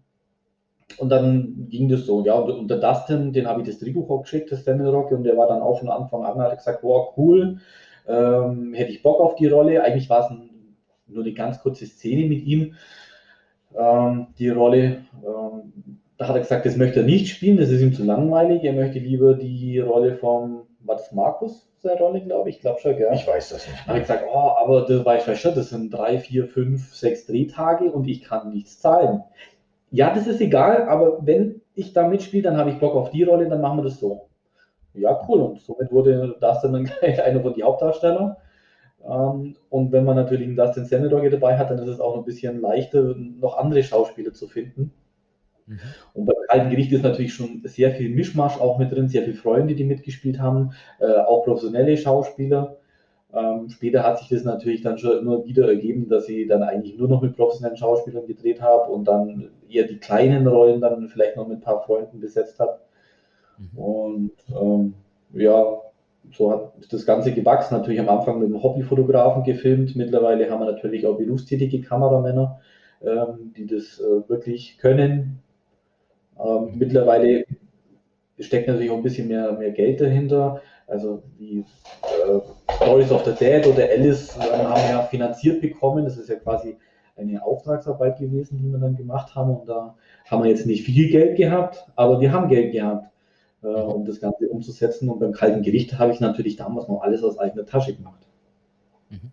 und 0.98 1.08
dann 1.08 1.68
ging 1.70 1.88
das 1.88 2.06
so, 2.06 2.24
ja, 2.24 2.34
und, 2.34 2.50
und 2.50 2.68
der 2.68 2.78
Dustin, 2.78 3.32
den 3.32 3.46
habe 3.46 3.60
ich 3.60 3.66
das 3.68 3.78
Drehbuch 3.78 4.08
auch 4.10 4.22
geschickt, 4.22 4.52
das 4.52 4.64
Daniel 4.64 4.88
Rock, 4.88 5.12
und 5.12 5.24
der 5.24 5.36
war 5.36 5.48
dann 5.48 5.62
auch 5.62 5.78
von 5.78 5.88
Anfang 5.88 6.24
an, 6.24 6.38
hat 6.38 6.56
gesagt, 6.56 6.82
wow, 6.82 7.12
cool, 7.16 7.58
ähm, 8.06 8.74
hätte 8.74 8.92
ich 8.92 9.02
Bock 9.02 9.20
auf 9.20 9.34
die 9.36 9.46
Rolle. 9.46 9.82
Eigentlich 9.82 10.10
war 10.10 10.24
es 10.24 10.30
ein, 10.30 10.50
nur 11.06 11.24
eine 11.24 11.32
ganz 11.32 11.60
kurze 11.60 11.86
Szene 11.86 12.28
mit 12.28 12.44
ihm, 12.44 12.74
ähm, 13.76 14.28
die 14.38 14.50
Rolle. 14.50 15.04
Ähm, 15.24 15.98
da 16.16 16.28
hat 16.28 16.36
er 16.36 16.42
gesagt, 16.42 16.64
das 16.64 16.76
möchte 16.76 17.00
er 17.00 17.06
nicht 17.06 17.28
spielen, 17.28 17.56
das 17.56 17.70
ist 17.70 17.80
ihm 17.80 17.92
zu 17.92 18.04
langweilig, 18.04 18.62
er 18.62 18.72
möchte 18.72 19.00
lieber 19.00 19.34
die 19.34 19.80
Rolle 19.80 20.14
vom, 20.14 20.62
was 20.80 21.02
das 21.02 21.12
Markus, 21.12 21.68
seine 21.80 21.98
Rolle, 21.98 22.20
glaube 22.22 22.48
ich, 22.48 22.56
ich 22.56 22.60
glaube 22.62 22.80
schon, 22.80 22.96
gell? 22.96 23.10
Ich 23.12 23.26
weiß 23.26 23.50
das 23.50 23.66
nicht. 23.66 23.80
Da 23.80 23.88
habe 23.88 23.98
ich 23.98 24.04
gesagt, 24.04 24.24
oh, 24.32 24.52
aber 24.58 24.82
das 24.82 25.04
weiß 25.04 25.28
ich 25.28 25.40
schon, 25.40 25.54
das 25.54 25.70
sind 25.70 25.92
drei, 25.92 26.18
vier, 26.18 26.46
fünf, 26.46 26.94
sechs 26.94 27.26
Drehtage 27.26 27.90
und 27.90 28.06
ich 28.06 28.22
kann 28.22 28.50
nichts 28.50 28.80
zahlen 28.80 29.22
ja, 29.94 30.12
das 30.12 30.26
ist 30.26 30.40
egal, 30.40 30.88
aber 30.88 31.24
wenn 31.24 31.60
ich 31.76 31.92
da 31.92 32.08
mitspiele, 32.08 32.42
dann 32.42 32.56
habe 32.56 32.70
ich 32.70 32.80
Bock 32.80 32.96
auf 32.96 33.10
die 33.10 33.22
Rolle, 33.22 33.48
dann 33.48 33.60
machen 33.60 33.78
wir 33.78 33.84
das 33.84 34.00
so. 34.00 34.28
Ja, 34.92 35.20
cool. 35.28 35.40
Und 35.40 35.60
somit 35.60 35.92
wurde 35.92 36.36
das 36.40 36.62
dann 36.62 36.84
gleich 37.00 37.22
einer 37.22 37.40
von 37.40 37.54
die 37.54 37.62
Hauptdarsteller. 37.62 38.38
Ähm, 39.08 39.54
und 39.70 39.92
wenn 39.92 40.04
man 40.04 40.16
natürlich 40.16 40.48
einen 40.48 40.56
Dustin 40.56 40.84
Senedorge 40.84 41.30
dabei 41.30 41.56
hat, 41.56 41.70
dann 41.70 41.78
ist 41.78 41.88
es 41.88 42.00
auch 42.00 42.16
ein 42.16 42.24
bisschen 42.24 42.60
leichter, 42.60 43.14
noch 43.38 43.56
andere 43.56 43.84
Schauspieler 43.84 44.32
zu 44.32 44.48
finden. 44.48 44.92
Mhm. 45.66 45.78
Und 46.12 46.26
beim 46.26 46.36
Kalten 46.48 46.70
Gericht 46.70 46.90
ist 46.90 47.04
natürlich 47.04 47.32
schon 47.32 47.62
sehr 47.64 47.92
viel 47.92 48.10
Mischmasch 48.10 48.58
auch 48.58 48.78
mit 48.78 48.90
drin, 48.90 49.08
sehr 49.08 49.22
viele 49.22 49.36
Freunde, 49.36 49.76
die 49.76 49.84
mitgespielt 49.84 50.40
haben, 50.40 50.72
äh, 50.98 51.06
auch 51.06 51.44
professionelle 51.44 51.96
Schauspieler. 51.96 52.78
Ähm, 53.34 53.68
später 53.68 54.04
hat 54.04 54.18
sich 54.18 54.28
das 54.28 54.44
natürlich 54.44 54.82
dann 54.82 54.98
schon 54.98 55.18
immer 55.18 55.44
wieder 55.44 55.66
ergeben, 55.66 56.08
dass 56.08 56.28
ich 56.28 56.46
dann 56.46 56.62
eigentlich 56.62 56.96
nur 56.96 57.08
noch 57.08 57.20
mit 57.20 57.36
professionellen 57.36 57.76
Schauspielern 57.76 58.26
gedreht 58.26 58.62
habe 58.62 58.92
und 58.92 59.06
dann 59.08 59.50
eher 59.68 59.84
die 59.84 59.98
kleinen 59.98 60.46
Rollen 60.46 60.80
dann 60.80 61.08
vielleicht 61.08 61.36
noch 61.36 61.48
mit 61.48 61.58
ein 61.58 61.62
paar 61.62 61.82
Freunden 61.82 62.20
besetzt 62.20 62.60
habe. 62.60 62.78
Mhm. 63.58 63.78
Und 63.78 64.32
ähm, 64.50 64.94
ja, 65.32 65.80
so 66.32 66.52
hat 66.52 66.72
das 66.90 67.04
Ganze 67.06 67.32
gewachsen. 67.32 67.74
Natürlich 67.74 68.00
am 68.00 68.08
Anfang 68.08 68.38
mit 68.38 68.46
einem 68.46 68.62
Hobbyfotografen 68.62 69.42
gefilmt. 69.42 69.96
Mittlerweile 69.96 70.48
haben 70.48 70.60
wir 70.60 70.70
natürlich 70.70 71.06
auch 71.06 71.16
berufstätige 71.16 71.80
Kameramänner, 71.80 72.60
ähm, 73.02 73.52
die 73.56 73.66
das 73.66 74.00
äh, 74.00 74.28
wirklich 74.28 74.78
können. 74.78 75.40
Ähm, 76.38 76.72
mittlerweile 76.74 77.44
steckt 78.38 78.68
natürlich 78.68 78.90
auch 78.90 78.96
ein 78.96 79.02
bisschen 79.02 79.28
mehr, 79.28 79.52
mehr 79.52 79.72
Geld 79.72 80.00
dahinter. 80.00 80.60
Also 80.86 81.22
wie 81.38 81.60
äh, 81.60 82.40
Stories 82.76 83.11
of 83.11 83.25
the 83.25 83.33
Dead 83.33 83.66
oder 83.66 83.85
Alice 83.85 84.37
haben 84.38 84.90
ja 84.90 85.02
finanziert 85.02 85.61
bekommen. 85.61 86.04
Das 86.04 86.16
ist 86.16 86.28
ja 86.28 86.37
quasi 86.37 86.76
eine 87.16 87.43
Auftragsarbeit 87.45 88.19
gewesen, 88.19 88.59
die 88.59 88.71
wir 88.71 88.78
dann 88.78 88.97
gemacht 88.97 89.35
haben. 89.35 89.57
Und 89.57 89.69
da 89.69 89.95
haben 90.26 90.43
wir 90.43 90.50
jetzt 90.50 90.66
nicht 90.66 90.85
viel 90.85 91.11
Geld 91.11 91.37
gehabt, 91.37 91.87
aber 91.97 92.21
wir 92.21 92.33
haben 92.33 92.49
Geld 92.49 92.73
gehabt, 92.73 93.11
äh, 93.62 93.66
um 93.66 94.04
das 94.04 94.21
Ganze 94.21 94.49
umzusetzen. 94.49 95.09
Und 95.09 95.21
beim 95.21 95.33
kalten 95.33 95.62
Gericht 95.62 95.99
habe 95.99 96.12
ich 96.12 96.21
natürlich 96.21 96.57
damals 96.57 96.88
noch 96.88 97.02
alles 97.02 97.23
aus 97.23 97.38
eigener 97.38 97.66
Tasche 97.66 97.95
gemacht. 97.95 98.26
Mhm. 99.11 99.31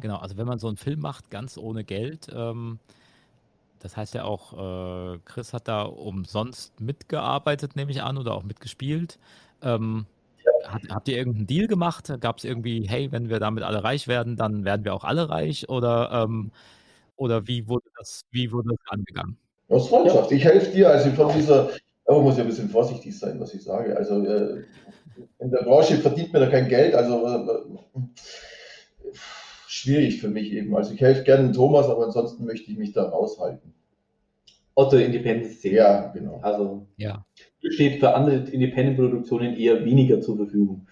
Genau, 0.00 0.16
also 0.16 0.36
wenn 0.36 0.46
man 0.46 0.58
so 0.58 0.68
einen 0.68 0.76
Film 0.76 1.00
macht, 1.00 1.30
ganz 1.30 1.58
ohne 1.58 1.84
Geld, 1.84 2.28
ähm, 2.34 2.78
das 3.80 3.96
heißt 3.96 4.14
ja 4.14 4.24
auch, 4.24 5.14
äh, 5.14 5.18
Chris 5.24 5.52
hat 5.52 5.66
da 5.68 5.82
umsonst 5.82 6.80
mitgearbeitet, 6.80 7.76
nehme 7.76 7.90
ich 7.90 8.02
an, 8.02 8.18
oder 8.18 8.34
auch 8.34 8.44
mitgespielt. 8.44 9.18
Ähm, 9.62 10.06
hat, 10.66 10.82
habt 10.90 11.08
ihr 11.08 11.16
irgendeinen 11.16 11.46
Deal 11.46 11.66
gemacht? 11.66 12.12
Gab 12.20 12.38
es 12.38 12.44
irgendwie, 12.44 12.86
hey, 12.88 13.10
wenn 13.12 13.28
wir 13.28 13.40
damit 13.40 13.64
alle 13.64 13.82
reich 13.84 14.08
werden, 14.08 14.36
dann 14.36 14.64
werden 14.64 14.84
wir 14.84 14.94
auch 14.94 15.04
alle 15.04 15.28
reich? 15.28 15.68
Oder, 15.68 16.10
ähm, 16.24 16.50
oder 17.16 17.46
wie 17.46 17.68
wurde 17.68 17.86
das, 17.98 18.24
wie 18.30 18.50
wurde 18.52 18.70
das 18.70 18.78
angegangen? 18.88 19.36
Aus 19.68 19.88
Freundschaft. 19.88 20.32
Ich 20.32 20.44
helfe 20.44 20.70
dir, 20.72 20.90
also 20.90 21.10
von 21.10 21.32
dieser, 21.32 21.70
aber 22.06 22.22
muss 22.22 22.36
ja 22.36 22.42
ein 22.42 22.48
bisschen 22.48 22.70
vorsichtig 22.70 23.16
sein, 23.18 23.38
was 23.38 23.54
ich 23.54 23.62
sage. 23.62 23.96
Also 23.96 24.24
äh, 24.24 24.64
in 25.38 25.50
der 25.50 25.62
Branche 25.62 25.96
verdient 25.98 26.32
man 26.32 26.42
da 26.42 26.48
kein 26.48 26.68
Geld, 26.68 26.94
also 26.94 27.26
äh, 27.26 29.12
schwierig 29.66 30.20
für 30.20 30.28
mich 30.28 30.50
eben. 30.52 30.74
Also 30.74 30.92
ich 30.92 31.00
helfe 31.00 31.22
gerne 31.22 31.52
Thomas, 31.52 31.88
aber 31.88 32.04
ansonsten 32.04 32.44
möchte 32.44 32.70
ich 32.70 32.78
mich 32.78 32.92
da 32.92 33.08
raushalten. 33.08 33.72
Otto 34.74 34.96
Independent 34.96 35.52
Szene. 35.52 35.76
Ja, 35.76 36.06
genau. 36.08 36.40
Also 36.42 36.86
ja. 36.96 37.24
Steht 37.68 38.00
für 38.00 38.14
andere 38.14 38.36
Independent-Produktionen 38.36 39.56
eher 39.56 39.84
weniger 39.84 40.20
zur 40.20 40.36
Verfügung. 40.36 40.86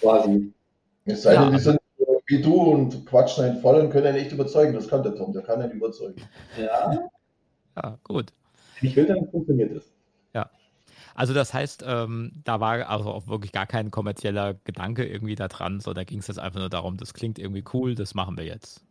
Quasi. 0.00 0.52
Es 1.04 1.22
sei 1.22 1.36
denn, 1.36 1.52
die 1.52 1.58
sind 1.58 1.78
wie 2.26 2.40
du 2.40 2.54
und 2.54 3.06
quatschen 3.06 3.44
einen 3.44 3.60
voll 3.60 3.80
und 3.80 3.90
können 3.90 4.06
einen 4.06 4.18
echt 4.18 4.32
überzeugen. 4.32 4.72
Das 4.72 4.88
kann 4.88 5.02
der 5.02 5.16
Tom, 5.16 5.32
der 5.32 5.42
kann 5.42 5.60
einen 5.60 5.72
überzeugen. 5.72 6.22
Ja. 6.56 7.10
Ja, 7.76 7.98
gut. 8.04 8.32
Wenn 8.80 8.90
ich 8.90 8.96
will, 8.96 9.06
dann 9.06 9.28
funktioniert 9.30 9.72
es. 9.72 9.92
Ja. 10.32 10.48
Also 11.14 11.34
das 11.34 11.52
heißt, 11.52 11.84
ähm, 11.86 12.32
da 12.44 12.60
war 12.60 12.88
also 12.88 13.10
auch 13.10 13.26
wirklich 13.26 13.50
gar 13.50 13.66
kein 13.66 13.90
kommerzieller 13.90 14.54
Gedanke 14.64 15.04
irgendwie 15.04 15.34
da 15.34 15.48
dran, 15.48 15.80
sondern 15.80 16.04
da 16.04 16.04
ging 16.04 16.20
es 16.20 16.28
jetzt 16.28 16.38
einfach 16.38 16.60
nur 16.60 16.70
darum, 16.70 16.96
das 16.96 17.14
klingt 17.14 17.38
irgendwie 17.38 17.64
cool, 17.74 17.96
das 17.96 18.14
machen 18.14 18.36
wir 18.36 18.44
jetzt. 18.44 18.84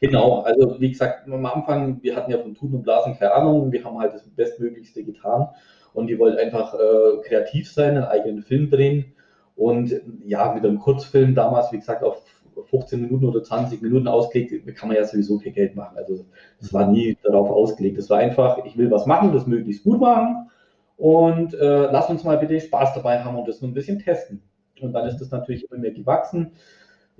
Genau, 0.00 0.40
also 0.40 0.80
wie 0.80 0.90
gesagt, 0.90 1.28
am 1.28 1.44
Anfang, 1.46 2.02
wir 2.02 2.16
hatten 2.16 2.30
ja 2.30 2.38
von 2.38 2.54
Tun 2.54 2.72
und 2.74 2.82
Blasen 2.82 3.16
keine 3.18 3.34
Ahnung, 3.34 3.70
wir 3.72 3.84
haben 3.84 3.98
halt 3.98 4.14
das 4.14 4.22
Bestmöglichste 4.28 5.04
getan 5.04 5.48
und 5.92 6.06
die 6.06 6.18
wollten 6.18 6.38
einfach 6.38 6.74
äh, 6.74 7.22
kreativ 7.26 7.70
sein, 7.70 7.96
einen 7.96 8.04
eigenen 8.04 8.42
Film 8.42 8.70
drehen 8.70 9.12
und 9.56 9.92
ja, 10.24 10.52
mit 10.54 10.64
einem 10.64 10.78
Kurzfilm 10.78 11.34
damals, 11.34 11.72
wie 11.72 11.78
gesagt, 11.78 12.02
auf 12.02 12.22
15 12.70 13.00
Minuten 13.00 13.26
oder 13.26 13.42
20 13.42 13.82
Minuten 13.82 14.08
ausgelegt, 14.08 14.52
kann 14.76 14.88
man 14.88 14.96
ja 14.96 15.04
sowieso 15.04 15.38
kein 15.38 15.52
Geld 15.52 15.76
machen. 15.76 15.96
Also 15.96 16.24
es 16.60 16.72
war 16.72 16.86
nie 16.90 17.16
darauf 17.22 17.48
ausgelegt. 17.50 17.98
Es 17.98 18.10
war 18.10 18.18
einfach, 18.18 18.64
ich 18.64 18.76
will 18.76 18.90
was 18.90 19.06
machen, 19.06 19.32
das 19.32 19.46
möglichst 19.46 19.84
gut 19.84 20.00
machen 20.00 20.50
und 20.96 21.54
äh, 21.54 21.90
lass 21.90 22.10
uns 22.10 22.24
mal 22.24 22.38
bitte 22.38 22.60
Spaß 22.60 22.94
dabei 22.94 23.22
haben 23.22 23.38
und 23.38 23.48
das 23.48 23.60
nur 23.60 23.70
ein 23.70 23.74
bisschen 23.74 23.98
testen. 23.98 24.42
Und 24.80 24.92
dann 24.92 25.06
ist 25.06 25.18
das 25.18 25.30
natürlich 25.30 25.70
immer 25.70 25.80
mehr 25.80 25.92
gewachsen. 25.92 26.52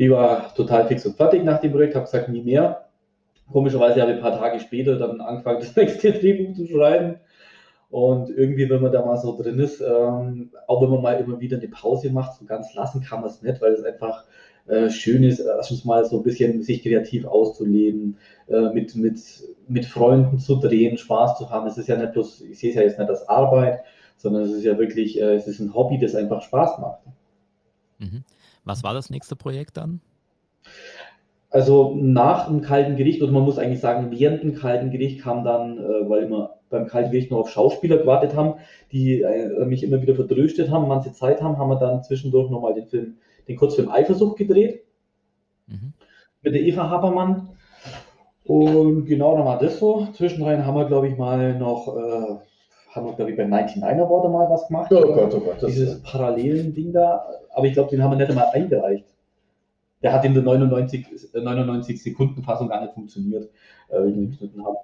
Ich 0.00 0.09
war 0.09 0.54
total 0.54 0.88
fix 0.88 1.04
und 1.04 1.14
fertig 1.14 1.45
nach 1.45 1.61
dem 1.61 1.73
Projekt, 1.73 1.95
habe 1.95 2.07
gesagt, 2.07 2.30
nie 2.30 2.40
mehr. 2.40 2.87
Komischerweise 3.52 4.00
habe 4.00 4.12
ich 4.12 4.16
ein 4.16 4.23
paar 4.23 4.38
Tage 4.38 4.59
später 4.59 4.97
dann 4.99 5.21
angefangen, 5.21 5.61
das 5.61 5.76
nächste 5.76 6.12
Drehbuch 6.12 6.57
zu 6.57 6.66
schreiben. 6.66 7.16
Und 7.90 8.30
irgendwie, 8.30 8.71
wenn 8.71 8.80
man 8.80 8.92
da 8.92 9.04
mal 9.04 9.19
so 9.19 9.37
drin 9.37 9.59
ist, 9.59 9.83
ähm, 9.83 10.52
auch 10.66 10.80
wenn 10.80 10.88
man 10.88 11.02
mal 11.02 11.21
immer 11.21 11.38
wieder 11.38 11.59
eine 11.59 11.69
Pause 11.69 12.09
macht, 12.09 12.38
so 12.38 12.47
ganz 12.47 12.73
lassen 12.75 13.02
kann 13.02 13.21
man 13.21 13.28
es 13.28 13.42
nicht, 13.42 13.61
weil 13.61 13.75
es 13.75 13.85
einfach 13.85 14.25
äh, 14.69 14.88
schön 14.88 15.23
ist, 15.23 15.40
erstens 15.40 15.85
mal 15.85 16.02
so 16.07 16.16
ein 16.16 16.23
bisschen 16.23 16.62
sich 16.62 16.83
kreativ 16.83 17.26
auszuleben, 17.26 18.16
äh, 18.49 18.73
mit, 18.73 18.97
mit, 18.97 19.21
mit 19.69 19.85
Freunden 19.85 20.38
zu 20.38 20.57
drehen, 20.57 20.97
Spaß 20.97 21.37
zu 21.37 21.50
haben. 21.50 21.66
Es 21.66 21.76
ist 21.76 21.88
ja 21.88 21.99
nicht 21.99 22.14
bloß, 22.14 22.40
ich 22.40 22.59
sehe 22.59 22.71
es 22.71 22.76
ja 22.76 22.83
jetzt 22.83 22.99
nicht 22.99 23.11
als 23.11 23.28
Arbeit, 23.28 23.80
sondern 24.16 24.45
es 24.45 24.52
ist 24.52 24.64
ja 24.64 24.78
wirklich, 24.78 25.21
äh, 25.21 25.35
es 25.35 25.47
ist 25.47 25.61
ein 25.61 25.75
Hobby, 25.75 25.99
das 25.99 26.14
einfach 26.14 26.40
Spaß 26.40 26.78
macht. 26.78 27.00
Mhm. 27.99 28.25
Was 28.64 28.83
war 28.85 28.95
das 28.95 29.11
nächste 29.11 29.37
Projekt 29.37 29.76
dann? 29.76 30.00
Also 31.50 31.97
nach 31.97 32.47
dem 32.47 32.61
kalten 32.61 32.97
Gericht, 32.97 33.23
oder 33.23 33.33
man 33.33 33.43
muss 33.43 33.59
eigentlich 33.59 33.81
sagen, 33.81 34.11
während 34.12 34.43
dem 34.43 34.55
kalten 34.55 34.90
Gericht 34.90 35.21
kam 35.21 35.43
dann, 35.43 35.79
äh, 35.79 36.09
weil 36.09 36.29
wir 36.29 36.55
beim 36.71 36.87
kalten 36.87 37.11
Gericht 37.11 37.33
noch 37.33 37.38
auf 37.38 37.50
Schauspieler 37.50 37.99
gewartet 37.99 38.37
haben, 38.37 38.55
die 38.93 39.23
äh, 39.23 39.64
mich 39.64 39.83
immer 39.83 40.00
wieder 40.00 40.14
verdröstet 40.14 40.71
haben, 40.71 40.87
manche 40.87 41.12
Zeit 41.12 41.43
haben, 41.43 41.59
haben 41.59 41.69
wir 41.69 41.79
dann 41.81 42.05
zwischendurch 42.05 42.50
nochmal 42.50 42.75
den 42.75 42.87
Film, 42.87 43.17
den 43.49 43.57
Kurzfilm 43.57 43.90
Eifersucht 43.90 44.38
gedreht. 44.38 44.85
Mhm. 45.67 45.93
Mit 46.43 46.55
der 46.55 46.62
Eva 46.62 46.88
Habermann. 46.88 47.49
Und 48.45 49.07
genau, 49.07 49.37
dann 49.37 49.45
war 49.45 49.59
das 49.59 49.81
so. 49.81 50.07
Zwischendrin 50.12 50.64
haben 50.64 50.76
wir, 50.76 50.87
glaube 50.87 51.09
ich, 51.09 51.17
mal 51.17 51.59
noch, 51.59 51.97
äh, 51.97 52.50
haben 52.90 53.06
wir, 53.06 53.12
glaube 53.14 53.30
ich, 53.30 53.37
beim 53.37 53.50
99 53.50 53.82
Award 53.85 54.30
mal 54.30 54.50
was 54.50 54.66
gemacht. 54.66 54.92
Oh 54.92 55.00
Gott, 55.00 55.35
oh 55.35 55.40
Gott. 55.40 55.62
Dieses 55.66 56.02
parallelen 56.02 56.75
Ding 56.75 56.92
da 56.92 57.25
aber 57.52 57.66
ich 57.66 57.73
glaube, 57.73 57.90
den 57.90 58.02
haben 58.02 58.12
wir 58.12 58.16
nicht 58.18 58.30
einmal 58.30 58.49
eingereicht. 58.52 59.04
Der 60.02 60.12
hat 60.12 60.25
in 60.25 60.35
der 60.35 60.42
99, 60.42 61.35
99 61.35 62.02
Sekunden 62.02 62.42
Fassung 62.42 62.68
gar 62.68 62.80
nicht 62.80 62.94
funktioniert, 62.94 63.50
äh, 63.88 64.02
wie 64.02 64.20
wir 64.20 64.26
geschnitten 64.28 64.64
haben. 64.64 64.76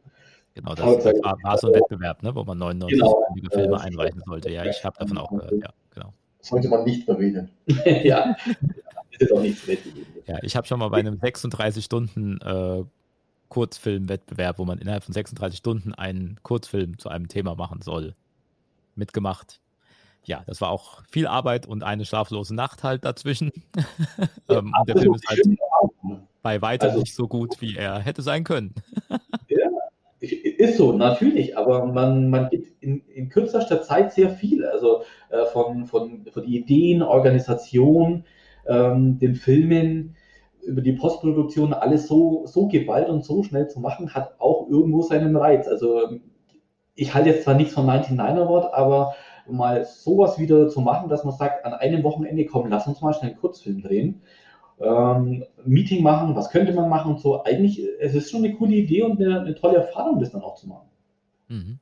Genau, 0.55 0.75
das, 0.75 1.05
das 1.05 1.23
war, 1.23 1.39
war, 1.43 1.59
so 1.59 1.69
ein 1.69 1.75
Wettbewerb, 1.75 2.23
ne, 2.23 2.35
wo 2.35 2.45
man 2.45 2.59
99 2.59 2.99
genau, 2.99 3.25
Filme 3.53 3.77
äh, 3.77 3.81
einreichen 3.81 4.23
sollte. 4.27 4.51
Ja, 4.51 4.65
ich 4.65 4.85
habe 4.85 4.97
davon 4.99 5.19
auch 5.19 5.31
gehört, 5.31 5.53
ja, 5.53 5.71
genau. 5.95 6.13
Sollte 6.41 6.69
man 6.69 6.85
nicht 6.85 7.09
erwähnen. 7.09 7.51
ja, 8.05 8.37
das 9.13 9.21
ist 9.21 9.33
auch 9.33 9.41
nichts 9.41 9.67
Ja, 10.27 10.39
ich 10.43 10.57
habe 10.57 10.67
schon 10.67 10.79
mal 10.79 10.89
bei 10.89 10.99
einem 10.99 11.19
36 11.19 11.85
Stunden 11.85 12.39
äh, 12.41 12.85
Kurzfilmwettbewerb, 13.49 14.59
wo 14.59 14.65
man 14.65 14.79
innerhalb 14.79 15.05
von 15.05 15.15
36 15.15 15.59
Stunden 15.59 15.95
einen 15.95 16.39
Kurzfilm 16.43 16.99
zu 16.99 17.09
einem 17.09 17.29
Thema 17.29 17.55
machen 17.55 17.83
soll, 17.83 18.15
mitgemacht 18.95 19.61
ja, 20.27 20.43
das 20.47 20.61
war 20.61 20.71
auch 20.71 21.03
viel 21.09 21.27
Arbeit 21.27 21.67
und 21.67 21.83
eine 21.83 22.05
schlaflose 22.05 22.55
Nacht 22.55 22.83
halt 22.83 23.05
dazwischen. 23.05 23.53
ähm, 24.49 24.73
ja, 24.77 24.85
der 24.87 24.99
Film 24.99 25.15
ist 25.15 25.29
halt 25.29 25.41
bei 26.43 26.61
weitem 26.63 26.91
also, 26.91 27.01
nicht 27.01 27.15
so 27.15 27.29
gut, 27.29 27.61
wie 27.61 27.77
er 27.77 27.99
hätte 28.01 28.23
sein 28.23 28.45
können. 28.45 28.75
ja, 29.49 29.69
ist 30.21 30.77
so, 30.77 30.93
natürlich, 30.93 31.57
aber 31.57 31.87
man, 31.87 32.31
man 32.31 32.49
gibt 32.51 32.83
in, 32.83 33.01
in 33.07 33.29
kürzester 33.29 33.83
Zeit 33.83 34.13
sehr 34.13 34.31
viel. 34.31 34.65
Also 34.65 35.03
äh, 35.31 35.45
von, 35.47 35.87
von, 35.87 36.27
von 36.33 36.45
Ideen, 36.45 37.03
Organisation, 37.03 38.25
ähm, 38.67 39.19
den 39.19 39.35
Filmen, 39.37 40.17
über 40.67 40.83
die 40.83 40.93
Postproduktion, 40.93 41.73
alles 41.73 42.07
so, 42.07 42.45
so 42.47 42.69
geballt 42.69 43.09
und 43.09 43.25
so 43.25 43.43
schnell 43.43 43.69
zu 43.69 43.81
machen, 43.81 44.15
hat 44.15 44.35
auch 44.39 44.69
irgendwo 44.69 45.03
seinen 45.03 45.37
Reiz. 45.37 45.69
Also 45.69 46.21
ich 46.95 47.15
halte 47.15 47.31
jetzt 47.31 47.45
zwar 47.45 47.55
nichts 47.55 47.75
von 47.75 47.87
99 47.87 48.21
Award, 48.21 48.75
aber 48.75 49.15
mal 49.49 49.85
sowas 49.85 50.39
wieder 50.39 50.69
zu 50.69 50.81
machen, 50.81 51.09
dass 51.09 51.25
man 51.25 51.35
sagt, 51.35 51.65
an 51.65 51.75
einem 51.75 52.03
Wochenende, 52.03 52.47
komm, 52.47 52.69
lass 52.69 52.87
uns 52.87 53.01
mal 53.01 53.15
schnell 53.15 53.31
einen 53.31 53.41
Kurzfilm 53.41 53.83
drehen, 53.83 54.23
ähm, 54.81 55.45
Meeting 55.65 56.03
machen, 56.03 56.35
was 56.35 56.51
könnte 56.51 56.73
man 56.73 56.89
machen 56.89 57.13
und 57.13 57.21
so. 57.21 57.45
Eigentlich, 57.45 57.81
es 58.01 58.15
ist 58.15 58.31
schon 58.31 58.45
eine 58.45 58.55
coole 58.55 58.75
Idee 58.75 59.03
und 59.03 59.21
eine, 59.21 59.41
eine 59.41 59.55
tolle 59.55 59.77
Erfahrung, 59.77 60.21
das 60.21 60.33
dann 60.33 60.43
auch 60.43 60.57
zu 60.57 60.69
machen. 60.69 60.89
Mhm. 61.49 61.79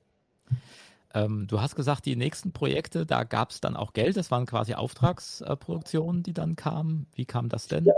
Ähm, 1.14 1.46
du 1.48 1.60
hast 1.60 1.76
gesagt, 1.76 2.06
die 2.06 2.16
nächsten 2.16 2.52
Projekte, 2.52 3.06
da 3.06 3.24
gab 3.24 3.50
es 3.50 3.60
dann 3.60 3.76
auch 3.76 3.92
Geld, 3.92 4.16
das 4.16 4.30
waren 4.30 4.46
quasi 4.46 4.74
Auftragsproduktionen, 4.74 6.22
die 6.22 6.34
dann 6.34 6.56
kamen. 6.56 7.06
Wie 7.14 7.24
kam 7.24 7.48
das 7.48 7.68
denn? 7.68 7.84
Ja. 7.84 7.94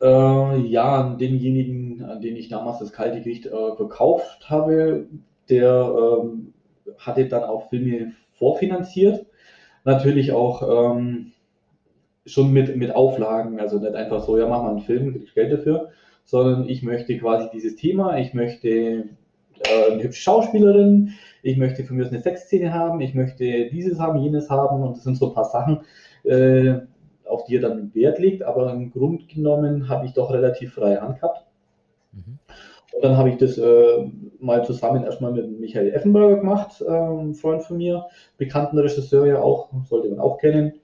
Äh, 0.00 0.60
ja, 0.66 1.00
an 1.00 1.18
denjenigen, 1.18 2.02
an 2.04 2.20
den 2.20 2.36
ich 2.36 2.48
damals 2.48 2.78
das 2.78 2.92
kalte 2.92 3.20
Gericht 3.20 3.46
äh, 3.46 3.76
verkauft 3.76 4.50
habe, 4.50 5.06
der 5.48 6.20
ähm, 6.22 6.52
hatte 6.98 7.26
dann 7.26 7.44
auch 7.44 7.68
Filme 7.68 8.12
vorfinanziert. 8.32 9.26
Natürlich 9.84 10.32
auch 10.32 10.96
ähm, 10.96 11.32
schon 12.26 12.52
mit, 12.52 12.76
mit 12.76 12.94
Auflagen, 12.94 13.60
also 13.60 13.78
nicht 13.78 13.94
einfach 13.94 14.24
so, 14.24 14.38
ja, 14.38 14.46
mach 14.48 14.62
mal 14.62 14.70
einen 14.70 14.80
Film, 14.80 15.12
krieg 15.12 15.34
Geld 15.34 15.52
dafür, 15.52 15.90
sondern 16.24 16.68
ich 16.68 16.82
möchte 16.82 17.18
quasi 17.18 17.48
dieses 17.52 17.76
Thema, 17.76 18.18
ich 18.18 18.32
möchte 18.34 18.68
äh, 18.68 19.92
eine 19.92 20.02
hübsche 20.02 20.22
Schauspielerin, 20.22 21.10
ich 21.42 21.56
möchte 21.58 21.84
von 21.84 21.96
mir 21.96 22.06
eine 22.06 22.20
Sexszene 22.20 22.72
haben, 22.72 23.00
ich 23.00 23.14
möchte 23.14 23.68
dieses 23.70 24.00
haben, 24.00 24.18
jenes 24.18 24.48
haben. 24.50 24.82
Und 24.82 24.96
das 24.96 25.04
sind 25.04 25.16
so 25.16 25.28
ein 25.28 25.34
paar 25.34 25.44
Sachen. 25.44 25.80
Äh, 26.24 26.86
auf 27.26 27.44
die 27.44 27.56
er 27.56 27.62
dann 27.62 27.94
Wert 27.94 28.18
legt, 28.18 28.42
aber 28.42 28.72
im 28.72 28.90
Grunde 28.90 29.24
genommen 29.24 29.88
habe 29.88 30.06
ich 30.06 30.12
doch 30.12 30.32
relativ 30.32 30.74
freie 30.74 31.00
Hand 31.00 31.20
gehabt. 31.20 31.44
Mhm. 32.12 32.38
Und 32.94 33.02
dann 33.02 33.16
habe 33.16 33.30
ich 33.30 33.38
das 33.38 33.58
äh, 33.58 34.10
mal 34.38 34.64
zusammen 34.64 35.04
erstmal 35.04 35.32
mit 35.32 35.58
Michael 35.58 35.92
Effenberger 35.92 36.36
gemacht, 36.36 36.80
äh, 36.80 36.90
ein 36.90 37.34
Freund 37.34 37.62
von 37.62 37.76
mir, 37.76 38.06
bekannten 38.36 38.78
Regisseur 38.78 39.26
ja 39.26 39.40
auch, 39.40 39.70
sollte 39.88 40.08
man 40.08 40.20
auch 40.20 40.38
kennen. 40.38 40.74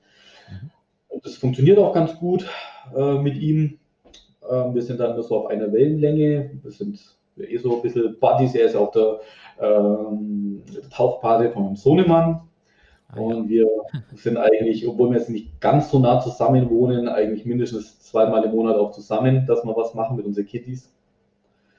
Mhm. 0.50 0.70
Und 1.08 1.26
das 1.26 1.36
funktioniert 1.36 1.78
auch 1.78 1.92
ganz 1.92 2.16
gut 2.16 2.48
äh, 2.96 3.14
mit 3.18 3.36
ihm. 3.36 3.78
Ähm, 4.50 4.74
wir 4.74 4.82
sind 4.82 5.00
dann 5.00 5.20
so 5.22 5.36
auf 5.36 5.46
einer 5.46 5.72
Wellenlänge. 5.72 6.50
Wir 6.62 6.70
sind 6.70 7.00
eh 7.36 7.56
so 7.58 7.76
ein 7.76 7.82
bisschen 7.82 8.18
Buddies. 8.18 8.54
Er 8.54 8.66
ist 8.66 8.76
auch 8.76 8.90
der, 8.90 9.20
ähm, 9.60 10.62
der 10.74 10.88
Taufpate 10.90 11.50
von 11.50 11.64
meinem 11.64 11.76
Sohnemann. 11.76 12.42
Ah, 13.12 13.20
und 13.20 13.48
wir 13.48 13.68
sind 14.14 14.36
eigentlich, 14.36 14.86
obwohl 14.86 15.10
wir 15.10 15.18
jetzt 15.18 15.30
nicht 15.30 15.60
ganz 15.60 15.90
so 15.90 15.98
nah 15.98 16.20
zusammen 16.20 16.70
wohnen, 16.70 17.08
eigentlich 17.08 17.44
mindestens 17.44 18.00
zweimal 18.00 18.44
im 18.44 18.52
Monat 18.52 18.76
auch 18.76 18.92
zusammen, 18.92 19.46
dass 19.46 19.64
wir 19.64 19.76
was 19.76 19.94
machen 19.94 20.16
mit 20.16 20.26
unseren 20.26 20.46
Kitties. 20.46 20.92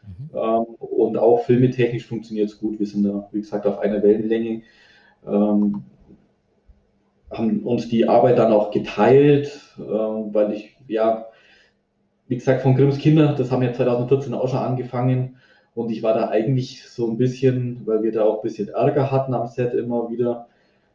Mhm. 0.03 0.29
Ähm, 0.33 0.65
und 0.79 1.17
auch 1.17 1.43
filmetechnisch 1.43 2.05
funktioniert 2.05 2.50
es 2.50 2.59
gut. 2.59 2.79
Wir 2.79 2.88
sind 2.88 3.03
da, 3.03 3.27
wie 3.31 3.41
gesagt, 3.41 3.65
auf 3.65 3.79
einer 3.79 4.01
Wellenlänge. 4.03 4.63
Ähm, 5.25 5.83
haben 7.29 7.63
uns 7.63 7.88
die 7.88 8.09
Arbeit 8.09 8.38
dann 8.38 8.51
auch 8.51 8.71
geteilt, 8.71 9.61
ähm, 9.77 10.33
weil 10.33 10.51
ich, 10.51 10.75
ja, 10.88 11.27
wie 12.27 12.35
gesagt, 12.35 12.61
von 12.61 12.75
Grimms 12.75 12.97
Kinder, 12.97 13.35
das 13.38 13.51
haben 13.51 13.61
wir 13.61 13.73
2014 13.73 14.33
auch 14.33 14.50
schon 14.50 14.59
angefangen. 14.59 15.38
Und 15.73 15.89
ich 15.91 16.03
war 16.03 16.13
da 16.13 16.29
eigentlich 16.29 16.83
so 16.89 17.09
ein 17.09 17.17
bisschen, 17.17 17.81
weil 17.85 18.03
wir 18.03 18.11
da 18.11 18.23
auch 18.25 18.38
ein 18.38 18.41
bisschen 18.41 18.69
Ärger 18.69 19.11
hatten 19.11 19.33
am 19.33 19.47
Set 19.47 19.73
immer 19.73 20.09
wieder 20.09 20.47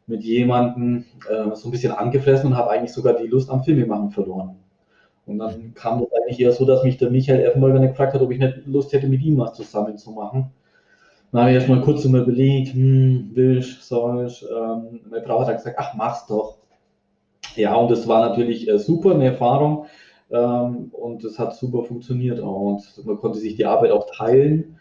mit 0.07 0.23
jemandem, 0.23 1.05
äh, 1.29 1.53
so 1.55 1.67
ein 1.67 1.71
bisschen 1.71 1.91
angefressen 1.91 2.51
und 2.51 2.57
habe 2.57 2.71
eigentlich 2.71 2.93
sogar 2.93 3.13
die 3.13 3.27
Lust 3.27 3.49
am 3.49 3.63
Filmemachen 3.63 4.09
verloren. 4.11 4.55
Und 5.25 5.39
dann 5.39 5.73
kam 5.73 5.99
das 5.99 6.09
eigentlich 6.13 6.39
eher 6.39 6.53
so, 6.53 6.65
dass 6.65 6.83
mich 6.83 6.97
der 6.97 7.11
Michael 7.11 7.41
Effenberger 7.41 7.85
gefragt 7.85 8.13
hat, 8.13 8.21
ob 8.21 8.31
ich 8.31 8.39
nicht 8.39 8.65
Lust 8.65 8.93
hätte, 8.93 9.07
mit 9.07 9.21
ihm 9.21 9.37
was 9.37 9.53
zusammen 9.53 9.97
zu 9.97 10.11
machen. 10.11 10.51
Dann 11.31 11.41
habe 11.41 11.51
ich 11.51 11.55
erst 11.55 11.67
mal 11.67 11.81
kurz 11.81 12.05
immer 12.05 12.19
überlegt, 12.19 12.73
hm, 12.73 13.31
willst, 13.33 13.83
sollst. 13.83 14.43
Ähm, 14.43 15.01
meine 15.09 15.23
Frau 15.23 15.41
hat 15.41 15.49
dann 15.49 15.57
gesagt, 15.57 15.75
ach, 15.77 15.93
mach's 15.95 16.25
doch. 16.27 16.57
Ja, 17.55 17.75
und 17.75 17.91
das 17.91 18.07
war 18.07 18.29
natürlich 18.29 18.69
äh, 18.69 18.79
super, 18.79 19.13
eine 19.13 19.25
Erfahrung. 19.25 19.87
Ähm, 20.31 20.89
und 20.93 21.23
es 21.25 21.37
hat 21.37 21.55
super 21.55 21.83
funktioniert. 21.83 22.39
Und 22.39 22.81
man 23.05 23.17
konnte 23.17 23.39
sich 23.39 23.55
die 23.55 23.65
Arbeit 23.65 23.91
auch 23.91 24.09
teilen. 24.15 24.79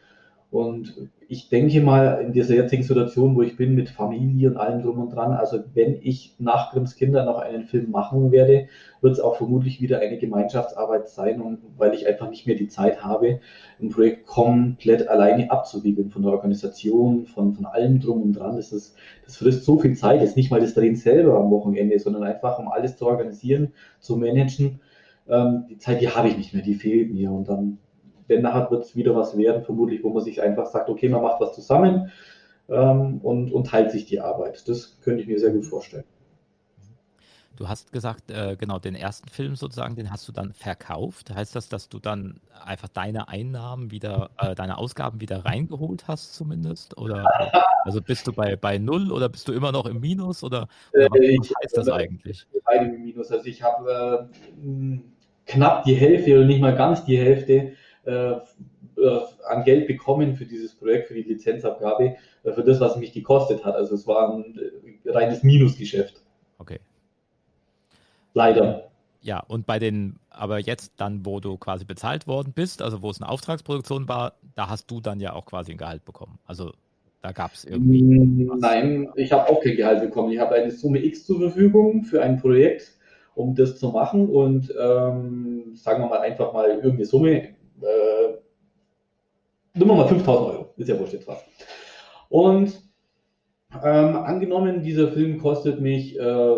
Und 0.50 1.10
ich 1.28 1.48
denke 1.48 1.80
mal, 1.80 2.22
in 2.24 2.32
dieser 2.32 2.54
jetzigen 2.54 2.84
Situation, 2.84 3.34
wo 3.34 3.42
ich 3.42 3.56
bin, 3.56 3.74
mit 3.74 3.88
Familie 3.88 4.48
und 4.48 4.56
allem 4.56 4.80
drum 4.80 5.00
und 5.00 5.10
dran, 5.10 5.32
also 5.32 5.58
wenn 5.74 5.98
ich 6.00 6.36
nach 6.38 6.70
Grimms 6.70 6.94
Kinder 6.94 7.24
noch 7.24 7.38
einen 7.38 7.64
Film 7.64 7.90
machen 7.90 8.30
werde, 8.30 8.68
wird 9.00 9.14
es 9.14 9.20
auch 9.20 9.36
vermutlich 9.36 9.80
wieder 9.80 9.98
eine 9.98 10.18
Gemeinschaftsarbeit 10.18 11.08
sein, 11.08 11.40
und 11.40 11.58
weil 11.76 11.94
ich 11.94 12.06
einfach 12.06 12.30
nicht 12.30 12.46
mehr 12.46 12.54
die 12.54 12.68
Zeit 12.68 13.04
habe, 13.04 13.40
ein 13.80 13.88
Projekt 13.88 14.26
komplett 14.26 15.08
alleine 15.08 15.50
abzuwickeln, 15.50 16.10
von 16.10 16.22
der 16.22 16.30
Organisation, 16.30 17.26
von, 17.26 17.54
von 17.54 17.66
allem 17.66 17.98
drum 17.98 18.22
und 18.22 18.32
dran. 18.34 18.56
Das, 18.56 18.72
ist, 18.72 18.94
das 19.24 19.36
frisst 19.36 19.64
so 19.64 19.78
viel 19.80 19.96
Zeit, 19.96 20.20
jetzt 20.20 20.36
nicht 20.36 20.52
mal 20.52 20.60
das 20.60 20.74
Drehen 20.74 20.94
selber 20.94 21.38
am 21.38 21.50
Wochenende, 21.50 21.98
sondern 21.98 22.22
einfach, 22.22 22.60
um 22.60 22.68
alles 22.68 22.96
zu 22.96 23.06
organisieren, 23.06 23.72
zu 23.98 24.16
managen. 24.16 24.80
Ähm, 25.28 25.64
die 25.68 25.78
Zeit, 25.78 26.00
die 26.00 26.08
habe 26.08 26.28
ich 26.28 26.36
nicht 26.36 26.54
mehr, 26.54 26.62
die 26.62 26.74
fehlt 26.74 27.12
mir. 27.12 27.32
Und 27.32 27.48
dann 27.48 27.78
wenn 28.28 28.42
nachher 28.42 28.70
wird 28.70 28.84
es 28.84 28.96
wieder 28.96 29.14
was 29.14 29.36
werden, 29.36 29.62
vermutlich, 29.64 30.02
wo 30.02 30.10
man 30.10 30.22
sich 30.22 30.42
einfach 30.42 30.66
sagt, 30.66 30.88
okay, 30.88 31.08
man 31.08 31.22
macht 31.22 31.40
was 31.40 31.54
zusammen 31.54 32.10
ähm, 32.68 33.20
und, 33.22 33.52
und 33.52 33.66
teilt 33.68 33.90
sich 33.90 34.06
die 34.06 34.20
Arbeit. 34.20 34.68
Das 34.68 35.00
könnte 35.00 35.22
ich 35.22 35.28
mir 35.28 35.38
sehr 35.38 35.50
gut 35.50 35.66
vorstellen. 35.66 36.04
Du 37.56 37.68
hast 37.68 37.90
gesagt, 37.90 38.30
äh, 38.30 38.54
genau, 38.58 38.78
den 38.78 38.94
ersten 38.94 39.28
Film 39.28 39.56
sozusagen, 39.56 39.96
den 39.96 40.10
hast 40.10 40.28
du 40.28 40.32
dann 40.32 40.52
verkauft. 40.52 41.34
Heißt 41.34 41.56
das, 41.56 41.70
dass 41.70 41.88
du 41.88 41.98
dann 41.98 42.40
einfach 42.64 42.88
deine 42.88 43.28
Einnahmen 43.28 43.90
wieder, 43.90 44.30
äh, 44.38 44.54
deine 44.54 44.76
Ausgaben 44.76 45.22
wieder 45.22 45.46
reingeholt 45.46 46.06
hast 46.06 46.34
zumindest? 46.34 46.98
Oder 46.98 47.24
also 47.84 48.02
bist 48.02 48.26
du 48.26 48.32
bei, 48.34 48.56
bei 48.56 48.76
null 48.76 49.10
oder 49.10 49.30
bist 49.30 49.48
du 49.48 49.52
immer 49.52 49.72
noch 49.72 49.86
im 49.86 50.00
Minus? 50.00 50.44
Oder, 50.44 50.68
oder 50.92 51.08
was 51.10 51.18
äh, 51.18 51.54
heißt 51.62 51.76
das 51.78 51.88
eigentlich? 51.88 52.46
Beide 52.64 52.94
im 52.94 53.02
Minus. 53.02 53.30
Also 53.30 53.46
ich 53.46 53.62
habe 53.62 54.28
äh, 54.28 54.98
knapp 55.46 55.84
die 55.84 55.94
Hälfte 55.94 56.34
oder 56.36 56.44
nicht 56.44 56.60
mal 56.60 56.76
ganz 56.76 57.04
die 57.06 57.18
Hälfte 57.18 57.72
äh, 58.06 58.32
äh, 58.96 59.20
an 59.48 59.64
Geld 59.64 59.86
bekommen 59.86 60.34
für 60.36 60.46
dieses 60.46 60.74
Projekt, 60.74 61.08
für 61.08 61.14
die 61.14 61.22
Lizenzabgabe, 61.22 62.16
äh, 62.44 62.52
für 62.52 62.62
das, 62.62 62.80
was 62.80 62.96
mich 62.96 63.12
gekostet 63.12 63.64
hat. 63.64 63.74
Also 63.74 63.94
es 63.94 64.06
war 64.06 64.34
ein 64.34 64.58
reines 65.04 65.42
Minusgeschäft. 65.42 66.22
Okay. 66.58 66.80
Leider. 68.34 68.88
Ja, 69.20 69.40
und 69.40 69.66
bei 69.66 69.78
den, 69.78 70.18
aber 70.30 70.58
jetzt 70.60 70.92
dann, 70.98 71.26
wo 71.26 71.40
du 71.40 71.56
quasi 71.56 71.84
bezahlt 71.84 72.26
worden 72.26 72.52
bist, 72.54 72.80
also 72.80 73.02
wo 73.02 73.10
es 73.10 73.20
eine 73.20 73.28
Auftragsproduktion 73.28 74.08
war, 74.08 74.34
da 74.54 74.68
hast 74.68 74.90
du 74.90 75.00
dann 75.00 75.20
ja 75.20 75.32
auch 75.32 75.46
quasi 75.46 75.72
ein 75.72 75.78
Gehalt 75.78 76.04
bekommen. 76.04 76.38
Also 76.46 76.72
da 77.22 77.32
gab 77.32 77.54
es 77.54 77.64
irgendwie. 77.64 78.02
Nein, 78.58 79.08
ich 79.16 79.32
habe 79.32 79.50
auch 79.50 79.60
kein 79.60 79.76
Gehalt 79.76 80.00
bekommen. 80.00 80.30
Ich 80.30 80.38
habe 80.38 80.54
eine 80.54 80.70
Summe 80.70 81.04
X 81.04 81.26
zur 81.26 81.40
Verfügung 81.40 82.04
für 82.04 82.22
ein 82.22 82.40
Projekt, 82.40 82.92
um 83.34 83.56
das 83.56 83.80
zu 83.80 83.88
machen 83.88 84.28
und 84.28 84.72
ähm, 84.80 85.74
sagen 85.74 86.02
wir 86.04 86.08
mal 86.08 86.20
einfach 86.20 86.52
mal 86.52 86.68
irgendeine 86.68 87.04
Summe, 87.04 87.48
äh, 87.82 88.38
nehmen 89.74 89.90
wir 89.90 89.96
mal 89.96 90.08
5000 90.08 90.48
Euro, 90.48 90.74
ist 90.76 90.88
ja 90.88 90.98
wurscht 90.98 91.14
jetzt 91.14 91.28
was. 91.28 91.44
Und 92.28 92.80
ähm, 93.82 94.16
angenommen, 94.16 94.82
dieser 94.82 95.08
Film 95.08 95.38
kostet 95.38 95.80
mich 95.80 96.18
äh, 96.18 96.56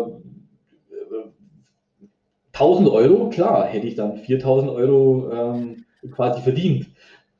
1000 2.59 2.89
Euro, 2.89 3.29
klar, 3.29 3.65
hätte 3.65 3.87
ich 3.87 3.95
dann 3.95 4.17
4000 4.17 4.69
Euro 4.69 5.31
ähm, 5.31 5.85
quasi 6.11 6.41
verdient. 6.41 6.87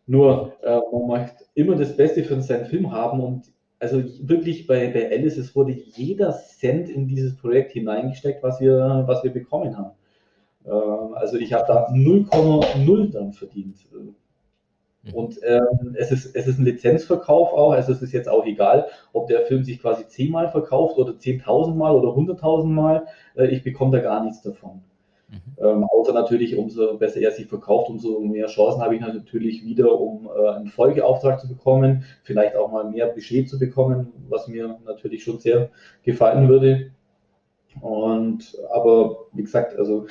Nur 0.07 0.53
äh, 0.63 0.79
man 0.91 1.07
möchte 1.07 1.43
immer 1.55 1.75
das 1.75 1.95
Beste 1.95 2.23
für 2.23 2.41
seinen 2.41 2.65
Film 2.65 2.91
haben 2.91 3.19
und 3.19 3.51
also 3.79 4.01
wirklich 4.21 4.65
bei, 4.67 4.87
bei 4.89 5.09
Alice, 5.11 5.37
es 5.37 5.55
wurde 5.55 5.71
jeder 5.71 6.33
Cent 6.33 6.89
in 6.89 7.07
dieses 7.07 7.35
Projekt 7.35 7.73
hineingesteckt, 7.73 8.43
was 8.43 8.59
wir, 8.59 9.03
was 9.07 9.23
wir 9.23 9.31
bekommen 9.31 9.77
haben. 9.77 9.91
Ähm, 10.69 11.13
also 11.15 11.37
ich 11.37 11.53
habe 11.53 11.65
da 11.67 11.87
0,0 11.87 13.11
dann 13.11 13.33
verdient. 13.33 13.77
Mhm. 15.03 15.13
Und 15.13 15.39
ähm, 15.43 15.95
es, 15.97 16.11
ist, 16.11 16.35
es 16.35 16.47
ist 16.47 16.59
ein 16.59 16.65
Lizenzverkauf 16.65 17.53
auch, 17.53 17.71
also 17.71 17.91
es 17.91 18.01
ist 18.01 18.11
jetzt 18.11 18.29
auch 18.29 18.45
egal, 18.45 18.87
ob 19.13 19.27
der 19.27 19.45
Film 19.45 19.63
sich 19.63 19.81
quasi 19.81 20.05
zehnmal 20.07 20.49
verkauft 20.49 20.97
oder 20.97 21.13
10.000 21.13 21.75
Mal 21.75 21.95
oder 21.95 22.09
100.000 22.09 22.65
Mal, 22.65 23.05
äh, 23.35 23.47
ich 23.47 23.63
bekomme 23.63 23.91
da 23.91 24.03
gar 24.03 24.23
nichts 24.23 24.41
davon. 24.41 24.81
Mhm. 25.29 25.63
Ähm, 25.63 25.83
außer 25.83 26.13
natürlich, 26.13 26.57
umso 26.57 26.97
besser 26.97 27.21
er 27.21 27.31
sich 27.31 27.47
verkauft, 27.47 27.89
umso 27.89 28.19
mehr 28.19 28.47
Chancen 28.47 28.81
habe 28.81 28.95
ich 28.95 29.01
natürlich 29.01 29.63
wieder, 29.63 29.99
um 29.99 30.27
äh, 30.27 30.49
einen 30.49 30.67
Folgeauftrag 30.67 31.39
zu 31.39 31.47
bekommen, 31.47 32.03
vielleicht 32.23 32.55
auch 32.55 32.71
mal 32.71 32.89
mehr 32.89 33.07
Budget 33.07 33.47
zu 33.47 33.59
bekommen, 33.59 34.11
was 34.27 34.47
mir 34.47 34.79
natürlich 34.85 35.23
schon 35.23 35.39
sehr 35.39 35.69
gefallen 36.03 36.49
würde. 36.49 36.91
Und 37.81 38.57
aber 38.71 39.25
wie 39.33 39.43
gesagt, 39.43 39.77
also 39.77 40.07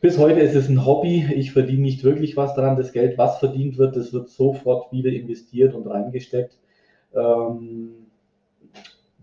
bis 0.00 0.18
heute 0.18 0.40
ist 0.40 0.54
es 0.54 0.68
ein 0.68 0.86
Hobby. 0.86 1.26
Ich 1.34 1.52
verdiene 1.52 1.82
nicht 1.82 2.04
wirklich 2.04 2.36
was 2.36 2.54
daran. 2.54 2.76
Das 2.76 2.92
Geld, 2.92 3.18
was 3.18 3.38
verdient 3.38 3.78
wird, 3.78 3.96
das 3.96 4.12
wird 4.12 4.28
sofort 4.28 4.92
wieder 4.92 5.10
investiert 5.10 5.74
und 5.74 5.86
reingesteckt. 5.86 6.58
Ähm, 7.14 8.06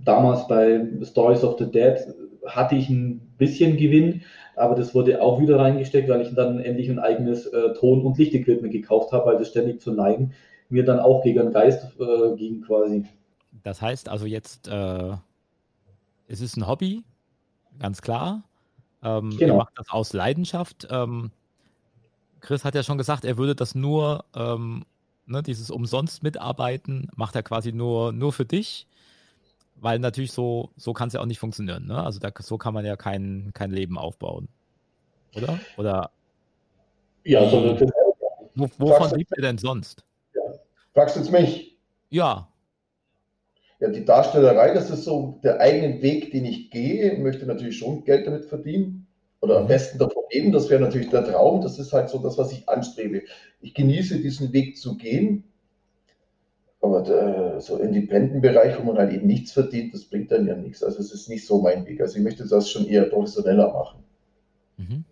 damals 0.04 0.48
bei 0.48 0.86
Stories 1.04 1.44
of 1.44 1.58
the 1.58 1.72
Dead 1.72 1.98
hatte 2.46 2.76
ich 2.76 2.90
ein 2.90 3.22
bisschen 3.38 3.78
Gewinn, 3.78 4.22
aber 4.56 4.76
das 4.76 4.94
wurde 4.94 5.22
auch 5.22 5.40
wieder 5.40 5.58
reingesteckt, 5.58 6.10
weil 6.10 6.22
ich 6.22 6.34
dann 6.36 6.60
endlich 6.60 6.90
ein 6.90 7.00
eigenes 7.00 7.48
äh, 7.48 7.74
Ton- 7.74 8.04
und 8.04 8.18
Lichtequipment 8.18 8.72
gekauft 8.72 9.12
habe, 9.12 9.28
weil 9.28 9.38
das 9.38 9.50
ständig 9.50 9.82
zu 9.82 9.92
neigen 9.94 10.34
mir 10.70 10.84
dann 10.84 11.00
auch 11.00 11.24
gegen 11.24 11.40
den 11.40 11.54
Geist 11.54 11.88
äh, 12.00 12.36
ging 12.36 12.62
quasi. 12.62 13.06
Das 13.64 13.82
heißt 13.82 14.10
also 14.10 14.26
jetzt, 14.26 14.68
äh, 14.68 15.14
es 16.28 16.42
ist 16.42 16.58
ein 16.58 16.68
Hobby, 16.68 17.04
ganz 17.80 18.02
klar. 18.02 18.44
Ähm, 19.04 19.32
genau. 19.38 19.54
Er 19.54 19.58
macht 19.58 19.74
das 19.78 19.90
aus 19.90 20.14
Leidenschaft. 20.14 20.88
Ähm, 20.90 21.32
Chris 22.42 22.64
hat 22.64 22.76
ja 22.76 22.84
schon 22.84 22.98
gesagt, 22.98 23.26
er 23.26 23.38
würde 23.38 23.56
das 23.56 23.76
nur, 23.76 24.26
ähm, 24.36 24.86
ne, 25.26 25.42
dieses 25.44 25.72
umsonst 25.72 26.24
mitarbeiten, 26.24 27.10
macht 27.16 27.36
er 27.36 27.44
quasi 27.44 27.72
nur, 27.72 28.12
nur 28.12 28.34
für 28.34 28.46
dich, 28.46 28.88
weil 29.76 30.00
natürlich 30.00 30.32
so, 30.32 30.72
so 30.78 30.94
kann 30.94 31.08
es 31.08 31.14
ja 31.14 31.22
auch 31.22 31.26
nicht 31.26 31.40
funktionieren. 31.40 31.88
Ne? 31.88 32.04
Also 32.04 32.20
da, 32.20 32.32
so 32.40 32.58
kann 32.58 32.74
man 32.74 32.86
ja 32.86 32.96
kein, 32.96 33.52
kein 33.54 33.72
Leben 33.72 33.98
aufbauen. 33.98 34.48
Oder? 35.36 35.60
Oder 35.78 36.12
ja, 37.24 37.50
so 37.50 37.78
wo, 38.56 38.70
wovon 38.78 39.18
lebt 39.18 39.32
ihr 39.36 39.42
denn 39.42 39.58
sonst? 39.58 40.04
Ja. 40.34 40.42
Fragst 40.94 41.16
du 41.16 41.20
jetzt 41.20 41.32
mich? 41.32 41.78
Ja. 42.10 42.48
Ja, 43.80 43.90
die 43.90 44.06
Darstellerei, 44.06 44.74
das 44.74 44.90
ist 44.90 45.04
so 45.04 45.40
der 45.44 45.60
eigene 45.60 46.02
Weg, 46.02 46.32
den 46.32 46.46
ich 46.46 46.72
gehe. 46.72 47.12
Ich 47.12 47.20
möchte 47.20 47.46
natürlich 47.46 47.78
schon 47.78 48.06
Geld 48.06 48.26
damit 48.26 48.46
verdienen 48.46 49.08
oder 49.42 49.58
am 49.58 49.64
mhm. 49.64 49.68
besten 49.68 49.98
davon 49.98 50.24
leben. 50.32 50.52
Das 50.52 50.70
wäre 50.70 50.82
natürlich 50.82 51.10
der 51.10 51.26
Traum. 51.26 51.62
Das 51.62 51.78
ist 51.78 51.92
halt 51.92 52.10
so 52.10 52.20
das, 52.20 52.38
was 52.38 52.52
ich 52.54 52.68
anstrebe. 52.70 53.24
Ich 53.62 53.74
genieße 53.74 54.20
diesen 54.20 54.54
Weg 54.54 54.78
zu 54.78 54.96
gehen. 54.98 55.44
Aber 56.82 57.02
der, 57.02 57.60
so 57.62 57.78
Independent-Bereich, 57.78 58.80
wo 58.80 58.84
man 58.84 58.98
halt 58.98 59.12
eben 59.12 59.28
nichts 59.28 59.52
verdient, 59.52 59.94
das 59.94 60.06
bringt 60.06 60.32
dann 60.32 60.48
ja 60.48 60.56
nichts. 60.56 60.84
Also 60.84 61.00
es 61.00 61.12
ist 61.12 61.28
nicht 61.28 61.46
so 61.46 61.62
mein 61.62 61.86
Weg. 61.86 62.00
Also 62.00 62.18
ich 62.18 62.24
möchte 62.24 62.48
das 62.48 62.70
schon 62.70 62.88
eher 62.88 63.04
professioneller 63.06 63.74
machen. 63.74 64.04
Mhm. 64.78 65.04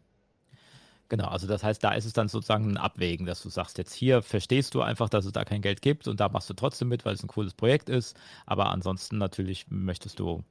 Genau, 1.14 1.28
also 1.28 1.46
das 1.46 1.64
heißt, 1.64 1.84
da 1.84 1.94
ist 1.94 2.06
es 2.06 2.14
dann 2.14 2.28
sozusagen 2.28 2.72
ein 2.72 2.78
Abwägen, 2.78 3.28
dass 3.28 3.44
du 3.44 3.50
sagst, 3.50 3.78
jetzt 3.78 3.94
hier 3.94 4.24
verstehst 4.24 4.74
du 4.74 4.82
einfach, 4.82 5.10
dass 5.10 5.26
es 5.26 5.32
da 5.32 5.46
kein 5.46 5.62
Geld 5.62 5.84
gibt 5.84 6.08
und 6.08 6.20
da 6.20 6.28
machst 6.28 6.50
du 6.50 6.56
trotzdem 6.56 6.90
mit, 6.90 7.06
weil 7.06 7.14
es 7.14 7.22
ein 7.22 7.28
cooles 7.28 7.54
Projekt 7.54 7.88
ist, 7.88 8.18
aber 8.48 8.72
ansonsten 8.72 9.20
natürlich 9.20 9.68
möchtest 9.70 10.18
du 10.18 10.42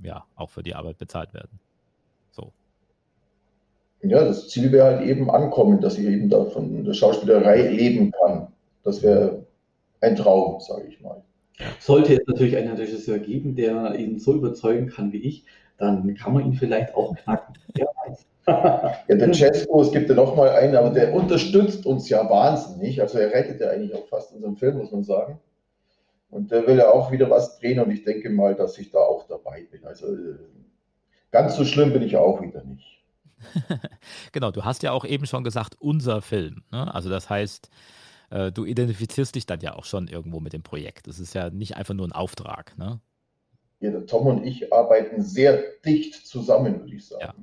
ja 0.00 0.24
auch 0.36 0.48
für 0.48 0.62
die 0.62 0.76
Arbeit 0.76 0.98
bezahlt 0.98 1.34
werden. 1.34 1.58
So. 2.30 2.52
Ja, 4.02 4.24
das 4.24 4.48
Ziel 4.48 4.70
wäre 4.70 4.98
halt 4.98 5.08
eben 5.08 5.28
ankommen, 5.28 5.80
dass 5.80 5.98
ich 5.98 6.06
eben 6.06 6.30
da 6.30 6.44
von 6.44 6.84
der 6.84 6.94
Schauspielerei 6.94 7.70
leben 7.70 8.12
kann. 8.12 8.46
Das 8.84 9.02
wäre 9.02 9.44
ein 10.02 10.14
Traum, 10.14 10.60
sage 10.60 10.86
ich 10.86 11.00
mal. 11.00 11.20
Sollte 11.80 12.14
es 12.14 12.20
natürlich 12.28 12.56
einen 12.56 12.76
Regisseur 12.76 13.18
geben, 13.18 13.56
der 13.56 13.96
ihn 13.96 14.20
so 14.20 14.34
überzeugen 14.34 14.86
kann 14.86 15.12
wie 15.12 15.18
ich, 15.18 15.44
dann 15.82 16.14
kann 16.14 16.32
man 16.32 16.46
ihn 16.46 16.54
vielleicht 16.54 16.94
auch 16.94 17.14
knacken. 17.16 17.54
Wer 17.74 17.86
weiß. 18.06 18.26
Ja, 19.08 19.14
der 19.14 19.32
Cesco, 19.32 19.82
es 19.82 19.92
gibt 19.92 20.08
ja 20.08 20.16
noch 20.16 20.34
mal 20.34 20.50
einen, 20.50 20.74
aber 20.74 20.90
der 20.90 21.14
unterstützt 21.14 21.86
uns 21.86 22.08
ja 22.08 22.28
wahnsinnig. 22.28 23.00
Also 23.00 23.18
er 23.18 23.30
rettet 23.30 23.60
ja 23.60 23.68
eigentlich 23.70 23.94
auch 23.94 24.06
fast 24.08 24.32
unseren 24.32 24.56
Film, 24.56 24.78
muss 24.78 24.90
man 24.90 25.04
sagen. 25.04 25.38
Und 26.28 26.50
der 26.50 26.66
will 26.66 26.78
ja 26.78 26.90
auch 26.90 27.12
wieder 27.12 27.30
was 27.30 27.60
drehen 27.60 27.78
und 27.78 27.90
ich 27.92 28.02
denke 28.02 28.30
mal, 28.30 28.56
dass 28.56 28.78
ich 28.78 28.90
da 28.90 28.98
auch 28.98 29.28
dabei 29.28 29.62
bin. 29.70 29.84
Also 29.84 30.06
äh, 30.06 30.38
ganz 31.30 31.54
so 31.54 31.64
schlimm 31.64 31.92
bin 31.92 32.02
ich 32.02 32.16
auch 32.16 32.42
wieder 32.42 32.64
nicht. 32.64 33.04
genau, 34.32 34.50
du 34.50 34.64
hast 34.64 34.82
ja 34.82 34.90
auch 34.90 35.04
eben 35.04 35.26
schon 35.26 35.44
gesagt, 35.44 35.76
unser 35.78 36.20
Film. 36.20 36.64
Ne? 36.72 36.92
Also 36.92 37.10
das 37.10 37.30
heißt, 37.30 37.70
äh, 38.30 38.50
du 38.50 38.64
identifizierst 38.64 39.34
dich 39.36 39.46
dann 39.46 39.60
ja 39.60 39.74
auch 39.74 39.84
schon 39.84 40.08
irgendwo 40.08 40.40
mit 40.40 40.52
dem 40.52 40.62
Projekt. 40.62 41.06
Es 41.06 41.20
ist 41.20 41.34
ja 41.34 41.50
nicht 41.50 41.76
einfach 41.76 41.94
nur 41.94 42.08
ein 42.08 42.12
Auftrag. 42.12 42.76
Ne? 42.76 43.00
Ja, 43.82 43.90
der 43.90 44.06
Tom 44.06 44.28
und 44.28 44.46
ich 44.46 44.72
arbeiten 44.72 45.22
sehr 45.22 45.60
dicht 45.84 46.14
zusammen, 46.14 46.80
würde 46.80 46.94
ich 46.94 47.04
sagen. 47.04 47.22
Ja. 47.24 47.34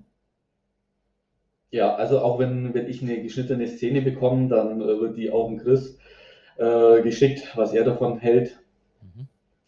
Ja, 1.71 1.95
also 1.95 2.19
auch 2.19 2.39
wenn, 2.39 2.73
wenn 2.73 2.88
ich 2.88 3.04
eine 3.04 3.21
geschnittene 3.21 3.67
Szene 3.67 4.02
bekomme, 4.02 4.47
dann 4.47 4.82
äh, 4.82 4.99
wird 4.99 5.17
die 5.17 5.32
auch 5.32 5.47
dem 5.47 5.60
Chris 5.60 5.99
äh, 6.58 7.02
geschickt, 7.02 7.52
was 7.56 7.73
er 7.73 7.84
davon 7.84 8.17
hält, 8.19 8.60
mhm. 9.02 9.28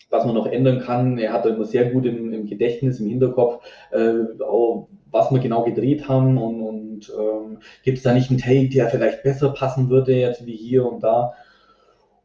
was 0.10 0.26
man 0.26 0.34
noch 0.34 0.48
ändern 0.48 0.80
kann. 0.80 1.20
Er 1.20 1.34
hat 1.34 1.46
immer 1.46 1.66
sehr 1.66 1.92
gut 1.92 2.06
im, 2.06 2.34
im 2.34 2.48
Gedächtnis, 2.48 3.00
im 3.00 3.08
Hinterkopf, 3.08 3.64
äh, 3.92 4.42
auch, 4.42 4.88
was 5.12 5.30
wir 5.30 5.40
genau 5.40 5.64
gedreht 5.64 6.08
haben 6.08 6.38
und, 6.38 6.62
und 6.62 7.14
ähm, 7.20 7.60
gibt 7.84 7.98
es 7.98 8.04
da 8.04 8.14
nicht 8.14 8.30
einen 8.30 8.40
Take, 8.40 8.70
der 8.70 8.90
vielleicht 8.90 9.24
besser 9.24 9.50
passen 9.50 9.90
würde, 9.90 10.16
jetzt 10.16 10.46
wie 10.46 10.56
hier 10.56 10.86
und 10.86 11.04
da. 11.04 11.34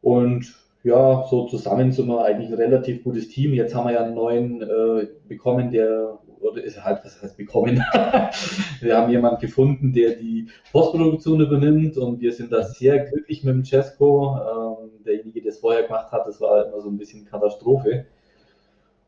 Und 0.01 0.55
ja, 0.87 1.25
so 1.29 1.45
zusammen 1.47 1.91
sind 1.91 2.07
wir 2.07 2.23
eigentlich 2.23 2.47
ein 2.49 2.55
relativ 2.55 3.03
gutes 3.03 3.27
Team. 3.27 3.53
Jetzt 3.53 3.75
haben 3.75 3.87
wir 3.87 3.93
ja 3.93 4.03
einen 4.03 4.15
neuen 4.15 4.61
äh, 4.61 5.07
bekommen, 5.27 5.69
der 5.69 6.19
oder 6.39 6.63
ist 6.63 6.81
halt, 6.83 7.03
was 7.03 7.21
heißt 7.21 7.35
bekommen? 7.35 7.83
wir 8.81 8.97
haben 8.97 9.11
jemanden 9.11 9.41
gefunden, 9.41 9.91
der 9.91 10.15
die 10.15 10.47
Postproduktion 10.71 11.41
übernimmt 11.41 11.97
und 11.97 12.21
wir 12.21 12.31
sind 12.31 12.53
da 12.53 12.63
sehr 12.63 12.99
glücklich 13.05 13.43
mit 13.43 13.53
dem 13.53 13.65
Cesco. 13.65 14.37
Ähm, 14.37 15.03
derjenige, 15.03 15.41
der 15.41 15.51
es 15.51 15.59
vorher 15.59 15.83
gemacht 15.83 16.11
hat, 16.11 16.25
das 16.25 16.39
war 16.39 16.67
immer 16.67 16.79
so 16.79 16.89
ein 16.89 16.97
bisschen 16.97 17.25
Katastrophe. 17.25 18.05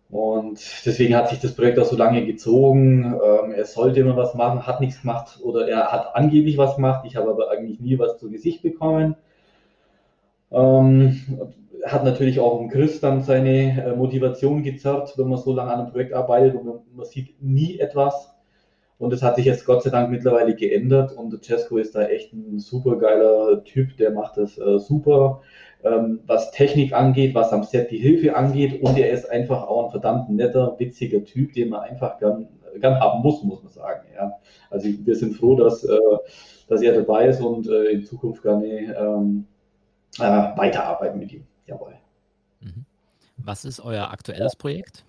Und 0.10 0.60
deswegen 0.86 1.16
hat 1.16 1.30
sich 1.30 1.40
das 1.40 1.56
Projekt 1.56 1.80
auch 1.80 1.86
so 1.86 1.96
lange 1.96 2.26
gezogen. 2.26 3.14
Ähm, 3.24 3.52
er 3.52 3.66
sollte 3.66 4.02
immer 4.02 4.18
was 4.18 4.34
machen, 4.34 4.66
hat 4.66 4.82
nichts 4.82 5.02
gemacht 5.02 5.40
oder 5.42 5.68
er 5.68 5.92
hat 5.92 6.16
angeblich 6.16 6.58
was 6.58 6.76
gemacht. 6.76 7.06
Ich 7.06 7.16
habe 7.16 7.30
aber 7.30 7.52
eigentlich 7.52 7.80
nie 7.80 8.00
was 8.00 8.18
zu 8.18 8.30
Gesicht 8.30 8.64
bekommen. 8.64 9.16
Ähm, 10.52 11.22
hat 11.86 12.04
natürlich 12.04 12.40
auch 12.40 12.60
im 12.60 12.70
Chris 12.70 13.00
dann 13.00 13.22
seine 13.22 13.84
äh, 13.84 13.96
Motivation 13.96 14.64
gezerrt, 14.64 15.14
wenn 15.18 15.30
man 15.30 15.38
so 15.38 15.54
lange 15.54 15.72
an 15.72 15.82
einem 15.82 15.92
Projekt 15.92 16.14
arbeitet 16.14 16.56
und 16.56 16.66
man, 16.66 16.80
man 16.96 17.06
sieht 17.06 17.42
nie 17.42 17.80
etwas. 17.80 18.36
Und 18.98 19.14
das 19.14 19.24
hat 19.24 19.38
sich 19.38 19.46
jetzt 19.46 19.66
Gott 19.66 19.82
sei 19.82 19.92
Dank 19.92 20.10
mittlerweile 20.10 20.56
geändert 20.56 21.14
und 21.14 21.42
Cesco 21.44 21.78
ist 21.78 21.96
da 21.96 22.04
echt 22.04 22.34
ein 22.34 22.60
super 22.60 22.98
geiler 22.98 23.64
Typ, 23.64 23.96
der 23.96 24.12
macht 24.12 24.36
das 24.36 24.58
äh, 24.58 24.78
super, 24.78 25.42
ähm, 25.86 26.20
was 26.28 26.52
Technik 26.52 26.92
angeht, 26.92 27.34
was 27.34 27.54
am 27.54 27.64
Set 27.64 27.92
die 27.92 27.98
Hilfe 27.98 28.36
angeht 28.36 28.84
und 28.84 28.98
er 28.98 29.10
ist 29.12 29.30
einfach 29.30 29.68
auch 29.68 29.86
ein 29.86 29.92
verdammt 29.92 30.30
netter, 30.30 30.76
witziger 30.78 31.24
Typ, 31.24 31.54
den 31.54 31.70
man 31.70 31.82
einfach 31.82 32.20
gern, 32.20 32.50
gern 32.82 33.00
haben 33.00 33.22
muss, 33.22 33.42
muss 33.44 33.64
man 33.64 33.72
sagen. 33.72 34.02
Ja. 34.14 34.34
Also 34.70 34.90
wir 34.90 35.16
sind 35.16 35.36
froh, 35.36 35.56
dass, 35.56 35.86
äh, 35.86 35.98
dass 36.68 36.82
er 36.82 36.94
dabei 36.94 37.28
ist 37.28 37.42
und 37.42 37.70
äh, 37.70 37.86
in 37.86 38.04
Zukunft 38.04 38.44
gerne 38.44 38.68
ähm, 39.00 39.46
äh, 40.20 40.58
weiterarbeiten 40.58 41.20
mit 41.20 41.32
ihm. 41.32 41.46
Jawohl. 41.70 41.94
Mhm. 42.62 42.86
Was 43.38 43.64
ist 43.64 43.80
euer 43.80 44.10
aktuelles 44.10 44.56
Projekt? 44.56 45.06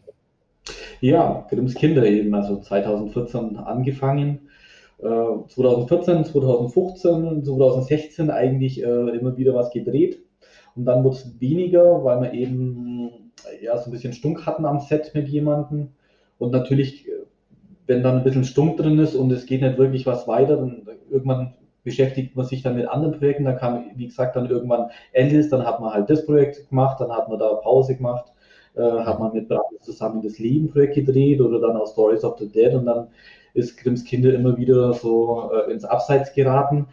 Ja, 1.01 1.47
Grimms 1.49 1.75
Kinder 1.75 2.05
eben, 2.05 2.35
also 2.35 2.61
2014 2.61 3.57
angefangen. 3.57 4.51
2014, 4.99 6.27
2015, 6.27 7.45
2016 7.45 8.31
eigentlich 8.31 8.83
äh, 8.83 8.87
immer 8.87 9.37
wieder 9.39 9.55
was 9.55 9.71
gedreht. 9.71 10.21
Und 10.77 10.85
dann 10.85 11.03
wurde 11.03 11.17
es 11.17 11.41
weniger, 11.41 12.05
weil 12.05 12.21
wir 12.21 12.35
eben 12.35 13.33
ja, 13.63 13.79
so 13.79 13.87
ein 13.87 13.93
bisschen 13.93 14.13
Stunk 14.13 14.45
hatten 14.45 14.67
am 14.67 14.81
Set 14.81 15.13
mit 15.15 15.29
jemandem. 15.29 15.89
Und 16.39 16.53
natürlich, 16.53 17.09
äh, 17.09 17.13
wenn 17.87 18.03
dann 18.03 18.19
ein 18.19 18.25
bisschen 18.25 18.45
Stunk 18.45 18.77
drin 18.77 18.99
ist 18.99 19.15
und 19.15 19.33
es 19.33 19.47
geht 19.47 19.63
nicht 19.63 19.79
wirklich 19.79 20.05
was 20.05 20.29
weiter, 20.29 20.59
dann 20.59 20.87
irgendwann 21.11 21.55
beschäftigt 21.85 22.37
man 22.37 22.47
sich 22.47 22.63
dann 22.63 22.77
mit 22.77 22.89
anderen 22.89 23.19
Projekten. 23.19 23.45
Dann 23.45 23.57
kam, 23.57 23.85
wie 23.97 24.07
gesagt, 24.07 24.37
dann 24.37 24.51
irgendwann 24.51 24.91
Alice, 25.15 25.49
dann 25.49 25.67
hat 25.67 25.81
man 25.81 25.93
halt 25.93 26.11
das 26.11 26.27
Projekt 26.27 26.69
gemacht, 26.69 27.01
dann 27.01 27.11
hat 27.11 27.29
man 27.29 27.39
da 27.39 27.55
Pause 27.55 27.97
gemacht, 27.97 28.33
äh, 28.77 28.83
hat 28.83 29.19
man 29.19 29.33
mit 29.33 29.49
Brandis 29.49 29.83
zusammen 29.83 30.23
das 30.23 30.39
Leben-Projekt 30.39 30.95
gedreht 30.95 31.41
oder 31.41 31.61
dann 31.61 31.77
auch 31.77 31.87
Stories 31.87 32.25
of 32.25 32.39
the 32.39 32.49
Dead 32.49 32.75
und 32.75 32.87
dann 32.87 33.09
ist 33.55 33.77
Grimms 33.79 34.05
Kinder 34.05 34.33
immer 34.35 34.57
wieder 34.57 34.93
so 34.93 35.51
äh, 35.53 35.73
ins 35.73 35.85
Abseits 35.85 36.33
geraten. 36.35 36.87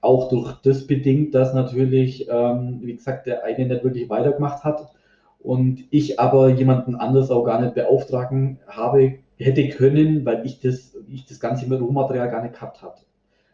Auch 0.00 0.28
durch 0.28 0.52
das 0.62 0.86
bedingt, 0.86 1.34
dass 1.34 1.54
natürlich, 1.54 2.28
ähm, 2.28 2.80
wie 2.82 2.96
gesagt, 2.96 3.26
der 3.26 3.44
eine 3.44 3.66
nicht 3.66 3.84
wirklich 3.84 4.10
weitergemacht 4.10 4.64
hat 4.64 4.88
und 5.38 5.84
ich 5.90 6.18
aber 6.18 6.48
jemanden 6.48 6.96
anders 6.96 7.30
auch 7.30 7.44
gar 7.44 7.60
nicht 7.60 7.74
beauftragen 7.74 8.58
habe, 8.66 9.18
hätte 9.38 9.68
können, 9.68 10.24
weil 10.24 10.44
ich 10.46 10.60
das, 10.60 10.96
ich 11.08 11.26
das 11.26 11.40
ganze 11.40 11.68
Rohmaterial 11.72 12.30
gar 12.30 12.42
nicht 12.42 12.54
gehabt 12.54 12.82
habe. 12.82 12.96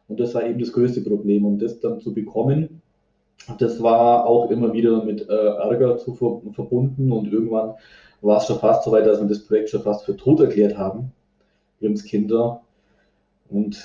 Und 0.08 0.20
das 0.20 0.34
war 0.34 0.44
eben 0.44 0.58
das 0.58 0.72
größte 0.72 1.02
Problem. 1.02 1.44
Und 1.44 1.60
das 1.60 1.80
dann 1.80 2.00
zu 2.00 2.12
bekommen, 2.12 2.82
das 3.58 3.82
war 3.82 4.26
auch 4.26 4.50
immer 4.50 4.72
wieder 4.72 5.04
mit 5.04 5.28
äh, 5.28 5.32
Ärger 5.32 5.98
zu 5.98 6.14
ver 6.14 6.40
verbunden. 6.52 7.12
Und 7.12 7.32
irgendwann 7.32 7.74
war 8.20 8.38
es 8.38 8.46
schon 8.46 8.58
fast 8.58 8.84
so 8.84 8.92
weit, 8.92 9.06
dass 9.06 9.20
wir 9.20 9.28
das 9.28 9.44
Projekt 9.44 9.70
schon 9.70 9.82
fast 9.82 10.04
für 10.04 10.16
tot 10.16 10.40
erklärt 10.40 10.76
haben, 10.76 11.12
Grimms 11.80 12.04
Kinder. 12.04 12.62
Und 13.50 13.82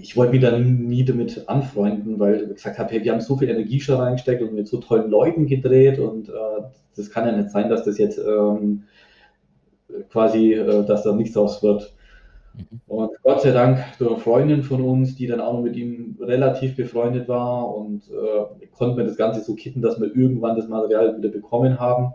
ich 0.00 0.16
wollte 0.16 0.32
mich 0.32 0.40
dann 0.40 0.86
nie 0.86 1.04
damit 1.04 1.46
anfreunden, 1.46 2.18
weil 2.18 2.44
ich 2.44 2.54
gesagt 2.54 2.78
habe, 2.78 2.90
hey, 2.90 3.04
wir 3.04 3.12
haben 3.12 3.20
so 3.20 3.36
viel 3.36 3.50
Energie 3.50 3.80
schon 3.80 4.00
reingesteckt 4.00 4.42
und 4.42 4.54
mit 4.54 4.68
so 4.68 4.78
tollen 4.78 5.10
Leuten 5.10 5.46
gedreht 5.46 5.98
und 5.98 6.30
äh, 6.30 6.62
das 6.96 7.10
kann 7.10 7.26
ja 7.26 7.36
nicht 7.36 7.50
sein, 7.50 7.68
dass 7.68 7.84
das 7.84 7.98
jetzt 7.98 8.18
ähm, 8.18 8.84
quasi, 10.10 10.54
äh, 10.54 10.84
dass 10.86 11.02
da 11.02 11.12
nichts 11.12 11.36
aus 11.36 11.62
wird. 11.62 11.92
Mhm. 12.54 12.80
Und 12.86 13.10
Gott 13.22 13.42
sei 13.42 13.52
Dank 13.52 13.78
durch 13.98 14.10
eine 14.10 14.20
Freundin 14.20 14.62
von 14.62 14.82
uns, 14.82 15.14
die 15.14 15.26
dann 15.26 15.40
auch 15.40 15.54
noch 15.54 15.62
mit 15.62 15.76
ihm 15.76 16.16
relativ 16.20 16.76
befreundet 16.76 17.28
war 17.28 17.74
und 17.74 18.02
äh, 18.10 18.66
konnten 18.76 18.96
wir 18.96 19.04
das 19.04 19.16
Ganze 19.16 19.40
so 19.40 19.54
kitten, 19.54 19.82
dass 19.82 20.00
wir 20.00 20.14
irgendwann 20.14 20.56
das 20.56 20.68
Material 20.68 21.16
wieder 21.16 21.28
bekommen 21.30 21.80
haben. 21.80 22.14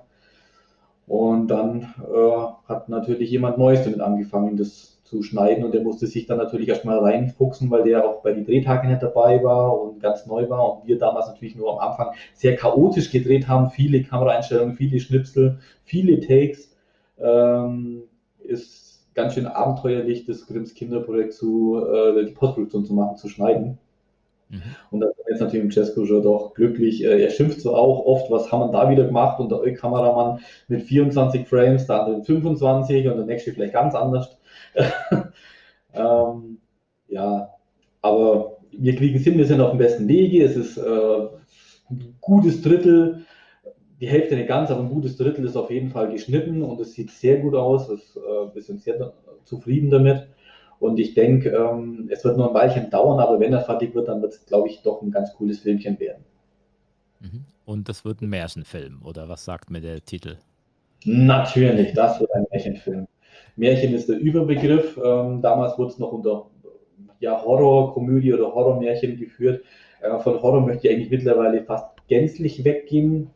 Und 1.08 1.47
dann 1.47 1.93
äh, 2.13 2.67
hat 2.67 2.89
natürlich 2.89 3.32
jemand 3.32 3.58
Neues 3.58 3.84
damit 3.84 4.02
angefangen, 4.02 4.58
das 4.58 4.97
zu 5.08 5.23
schneiden 5.23 5.63
und 5.63 5.73
der 5.73 5.82
musste 5.82 6.06
sich 6.06 6.26
dann 6.26 6.38
natürlich 6.38 6.67
erstmal 6.67 7.00
reinfuchsen, 7.00 7.71
weil 7.71 7.84
der 7.84 8.06
auch 8.06 8.21
bei 8.21 8.34
den 8.34 8.45
Drehtagen 8.45 8.89
nicht 8.89 9.02
dabei 9.02 9.41
war 9.41 9.80
und 9.80 10.02
ganz 10.02 10.26
neu 10.26 10.50
war 10.50 10.73
und 10.73 10.88
wir 10.88 10.97
damals 11.00 11.28
natürlich 11.28 11.56
nur 11.56 11.71
am 11.71 11.89
Anfang 11.89 12.13
sehr 12.34 12.58
chaotisch 12.58 13.10
gedreht 13.10 13.47
haben, 13.47 13.69
viele 13.69 14.04
Kameraeinstellungen, 14.04 14.76
viele 14.76 15.00
Schnipsel, 15.00 15.60
viele 15.86 16.19
Takes. 16.19 16.76
Ähm, 17.19 18.04
ist 18.39 18.87
ganz 19.18 19.34
schön 19.34 19.48
abenteuerlich, 19.48 20.26
das 20.26 20.46
Grimms 20.46 20.76
Kinderprojekt 20.76 21.34
zu, 21.34 21.84
äh, 21.84 22.24
die 22.24 22.32
Postproduktion 22.32 22.86
zu 22.86 22.94
machen, 22.94 23.18
zu 23.18 23.28
schneiden. 23.28 23.80
Mhm. 24.50 24.62
Und 24.92 25.00
da 25.02 25.08
ist 25.08 25.28
jetzt 25.28 25.42
natürlich 25.42 25.66
im 25.66 25.72
Cesco 25.72 26.06
doch 26.22 26.54
glücklich. 26.54 27.04
Äh, 27.04 27.24
er 27.24 27.32
schimpft 27.32 27.60
so 27.60 27.76
auch 27.76 28.06
oft, 28.06 28.30
was 28.32 28.52
haben 28.52 28.62
wir 28.62 28.72
da 28.72 28.90
wieder 28.90 29.06
gemacht 29.06 29.40
und 29.40 29.52
der 29.52 29.74
Kameramann 29.74 30.40
mit 30.68 30.84
24 30.84 31.48
Frames, 31.48 31.88
der 31.88 32.04
andere 32.04 32.24
25 32.24 33.08
und 33.08 33.18
der 33.18 33.26
nächste 33.26 33.52
vielleicht 33.52 33.74
ganz 33.74 33.96
anders. 33.96 34.38
ähm, 35.94 36.60
ja, 37.08 37.50
aber 38.04 38.58
wir 38.72 38.96
kriegen 38.96 39.18
es 39.18 39.24
hin, 39.24 39.38
wir 39.38 39.48
sind 39.48 39.62
auf 39.62 39.72
dem 39.72 39.80
besten 39.80 40.08
Wege. 40.08 40.46
Es 40.46 40.56
ist 40.56 40.78
äh, 40.78 41.28
ein 41.90 42.16
gutes 42.22 42.62
Drittel 42.62 43.26
die 44.00 44.08
Hälfte 44.08 44.36
nicht 44.36 44.48
ganz, 44.48 44.70
aber 44.70 44.82
ein 44.82 44.90
gutes 44.90 45.18
Drittel 45.18 45.46
ist 45.46 45.56
auf 45.56 45.72
jeden 45.72 45.90
Fall 45.90 46.12
geschnitten 46.12 46.62
und 46.62 46.80
es 46.80 46.94
sieht 46.94 47.12
sehr 47.12 47.40
gut 47.40 47.56
aus. 47.56 47.88
Das, 47.88 48.16
äh, 48.16 48.54
wir 48.54 48.62
sind 48.62 48.82
sehr 48.82 49.14
zufrieden 49.44 49.90
damit. 49.90 50.28
Und 50.80 51.00
ich 51.00 51.16
denke, 51.16 51.50
ähm, 51.50 52.08
es 52.12 52.24
wird 52.24 52.38
nur 52.38 52.50
ein 52.50 52.54
Weilchen 52.54 52.92
dauern, 52.92 53.20
aber 53.20 53.40
wenn 53.40 53.54
er 53.54 53.62
fertig 53.62 53.96
wird, 53.96 54.08
dann 54.08 54.22
wird 54.22 54.34
es, 54.34 54.46
glaube 54.46 54.68
ich, 54.68 54.84
doch 54.84 55.02
ein 55.02 55.10
ganz 55.10 55.34
cooles 55.34 55.60
Filmchen 55.60 56.00
werden. 56.00 56.24
Mhm. 57.20 57.46
Und 57.66 57.90
das 57.90 58.06
wird 58.06 58.22
ein 58.22 58.30
Märchenfilm, 58.30 59.02
oder 59.04 59.28
was 59.28 59.44
sagt 59.44 59.72
mir 59.72 59.82
der 59.82 60.06
Titel? 60.06 60.38
Natürlich, 61.04 61.94
das 61.94 62.20
wird 62.20 62.32
ein 62.34 62.46
Märchenfilm. 62.52 63.08
Märchen 63.56 63.94
ist 63.94 64.08
der 64.08 64.20
Überbegriff. 64.20 65.00
Ähm, 65.04 65.42
damals 65.42 65.78
wurde 65.78 65.92
es 65.92 66.00
noch 66.00 66.12
unter 66.12 66.46
ja, 67.20 67.42
Horror-Komödie 67.44 68.34
oder 68.34 68.54
Horrormärchen 68.54 69.18
geführt. 69.18 69.64
Äh, 70.02 70.20
von 70.20 70.42
Horror 70.42 70.62
möchte 70.62 70.88
ich 70.88 70.94
eigentlich 70.94 71.10
mittlerweile 71.10 71.64
fast 71.64 71.88
gänzlich 72.08 72.64
weggehen, 72.64 73.32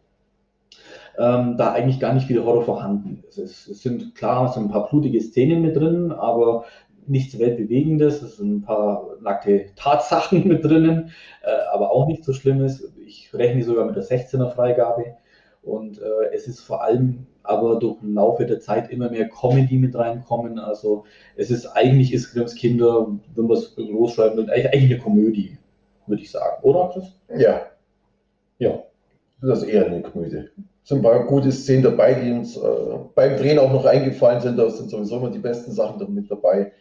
ähm, 1.17 1.57
da 1.57 1.73
eigentlich 1.73 1.99
gar 1.99 2.13
nicht 2.13 2.27
viel 2.27 2.43
Horror 2.43 2.63
vorhanden 2.63 3.23
ist. 3.27 3.37
Es, 3.37 3.67
es 3.67 3.81
sind 3.81 4.15
klar, 4.15 4.51
so 4.51 4.59
ein 4.59 4.69
paar 4.69 4.89
blutige 4.89 5.21
Szenen 5.21 5.61
mit 5.61 5.75
drin, 5.75 6.11
aber 6.11 6.65
nichts 7.07 7.37
Weltbewegendes. 7.37 8.21
Es 8.21 8.37
sind 8.37 8.57
ein 8.57 8.61
paar 8.61 9.17
nackte 9.21 9.67
Tatsachen 9.75 10.47
mit 10.47 10.63
drinnen, 10.63 11.11
äh, 11.43 11.51
aber 11.73 11.91
auch 11.91 12.07
nicht 12.07 12.23
so 12.23 12.33
Schlimmes. 12.33 12.91
Ich 13.05 13.33
rechne 13.33 13.63
sogar 13.63 13.85
mit 13.85 13.95
der 13.95 14.03
16er 14.03 14.49
Freigabe. 14.51 15.15
Und 15.63 15.99
äh, 15.99 16.33
es 16.33 16.47
ist 16.47 16.61
vor 16.61 16.83
allem 16.83 17.27
aber 17.43 17.79
durch 17.79 17.99
den 17.99 18.13
Laufe 18.13 18.45
der 18.45 18.59
Zeit 18.59 18.89
immer 18.91 19.09
mehr 19.09 19.29
Comedy 19.29 19.77
mit 19.77 19.95
reinkommen. 19.95 20.59
Also 20.59 21.05
es 21.35 21.51
ist 21.51 21.65
eigentlich 21.67 22.13
ist 22.13 22.33
Grimms 22.33 22.55
Kinder, 22.55 23.07
wenn 23.35 23.45
man 23.45 23.57
es 23.57 23.75
groß 23.75 24.13
schreiben 24.13 24.37
will, 24.37 24.49
eigentlich 24.49 24.91
eine 24.91 25.01
Komödie, 25.01 25.57
würde 26.07 26.21
ich 26.21 26.31
sagen, 26.31 26.63
oder 26.63 26.89
Chris? 26.93 27.19
Ja. 27.35 27.61
Ja. 28.57 28.83
Das 29.41 29.63
ist 29.63 29.69
eher 29.69 29.87
eine 29.87 30.01
Komödie. 30.01 30.49
Sind 30.83 30.99
ein 30.99 31.03
paar 31.03 31.25
gute 31.25 31.51
Szenen 31.51 31.83
dabei, 31.83 32.15
die 32.15 32.31
uns 32.31 32.57
äh, 32.57 32.61
beim 33.15 33.37
Drehen 33.37 33.59
auch 33.59 33.71
noch 33.71 33.85
eingefallen 33.85 34.41
sind. 34.41 34.57
Da 34.57 34.69
sind 34.69 34.89
sowieso 34.89 35.17
immer 35.17 35.29
die 35.29 35.39
besten 35.39 35.71
Sachen 35.71 36.13
mit 36.13 36.29
dabei. 36.29 36.71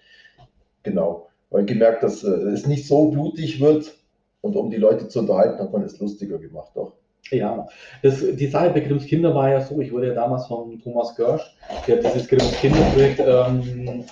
Genau. 0.82 1.28
Weil 1.50 1.66
gemerkt, 1.66 2.02
dass 2.02 2.24
äh, 2.24 2.30
es 2.30 2.66
nicht 2.66 2.86
so 2.86 3.10
blutig 3.10 3.60
wird. 3.60 3.94
Und 4.40 4.56
um 4.56 4.70
die 4.70 4.78
Leute 4.78 5.08
zu 5.08 5.20
unterhalten, 5.20 5.58
hat 5.58 5.72
man 5.72 5.82
es 5.82 5.98
lustiger 5.98 6.38
gemacht. 6.38 6.70
Doch. 6.74 6.94
Ja, 7.30 7.68
das, 8.02 8.24
die 8.34 8.46
Sache 8.46 8.70
bei 8.70 8.80
Grimms 8.80 9.04
Kinder 9.04 9.34
war 9.34 9.50
ja 9.50 9.60
so, 9.60 9.80
ich 9.80 9.92
wurde 9.92 10.08
ja 10.08 10.14
damals 10.14 10.46
von 10.46 10.80
Thomas 10.80 11.14
Görsch, 11.14 11.54
der 11.86 11.96
dieses 11.96 12.26
Grimms 12.26 12.52
Kinderprojekt 12.60 13.20
ähm, 13.24 14.04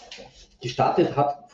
gestartet 0.61 1.17
hat, 1.17 1.49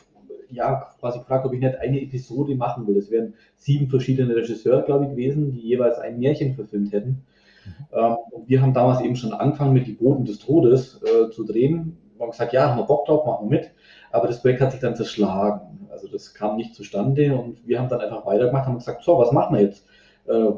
ja, 0.50 0.88
quasi 1.00 1.20
gefragt, 1.20 1.46
ob 1.46 1.52
ich 1.54 1.60
nicht 1.60 1.76
eine 1.76 2.00
Episode 2.02 2.54
machen 2.54 2.86
will. 2.86 2.96
Es 2.96 3.10
wären 3.10 3.34
sieben 3.56 3.88
verschiedene 3.88 4.34
Regisseure, 4.34 4.82
glaube 4.82 5.04
ich, 5.04 5.10
gewesen, 5.10 5.52
die 5.52 5.60
jeweils 5.60 5.98
ein 5.98 6.18
Märchen 6.18 6.54
verfilmt 6.54 6.92
hätten. 6.92 7.24
Ähm, 7.92 8.16
und 8.30 8.48
wir 8.48 8.62
haben 8.62 8.74
damals 8.74 9.00
eben 9.00 9.16
schon 9.16 9.32
angefangen, 9.32 9.72
mit 9.72 9.86
Die 9.86 9.92
Boden 9.92 10.24
des 10.24 10.38
Todes 10.38 11.00
äh, 11.02 11.30
zu 11.30 11.44
drehen. 11.44 11.96
Wir 12.16 12.24
haben 12.24 12.30
gesagt, 12.30 12.52
ja, 12.52 12.70
haben 12.70 12.78
wir 12.78 12.84
Bock 12.84 13.06
drauf, 13.06 13.26
machen 13.26 13.50
wir 13.50 13.58
mit. 13.58 13.70
Aber 14.12 14.28
das 14.28 14.40
Projekt 14.40 14.60
hat 14.60 14.72
sich 14.72 14.80
dann 14.80 14.96
zerschlagen. 14.96 15.88
Also 15.90 16.08
das 16.08 16.34
kam 16.34 16.56
nicht 16.56 16.74
zustande 16.74 17.36
und 17.36 17.66
wir 17.66 17.78
haben 17.78 17.88
dann 17.88 18.00
einfach 18.00 18.26
weitergemacht, 18.26 18.66
haben 18.66 18.78
gesagt, 18.78 19.04
so, 19.04 19.18
was 19.18 19.32
machen 19.32 19.56
wir 19.56 19.62
jetzt? 19.62 19.86
Äh, 20.26 20.52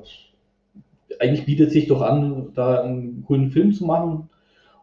eigentlich 1.20 1.46
bietet 1.46 1.70
sich 1.72 1.86
doch 1.86 2.02
an, 2.02 2.52
da 2.54 2.82
einen 2.82 3.24
coolen 3.26 3.50
Film 3.50 3.72
zu 3.72 3.84
machen. 3.84 4.28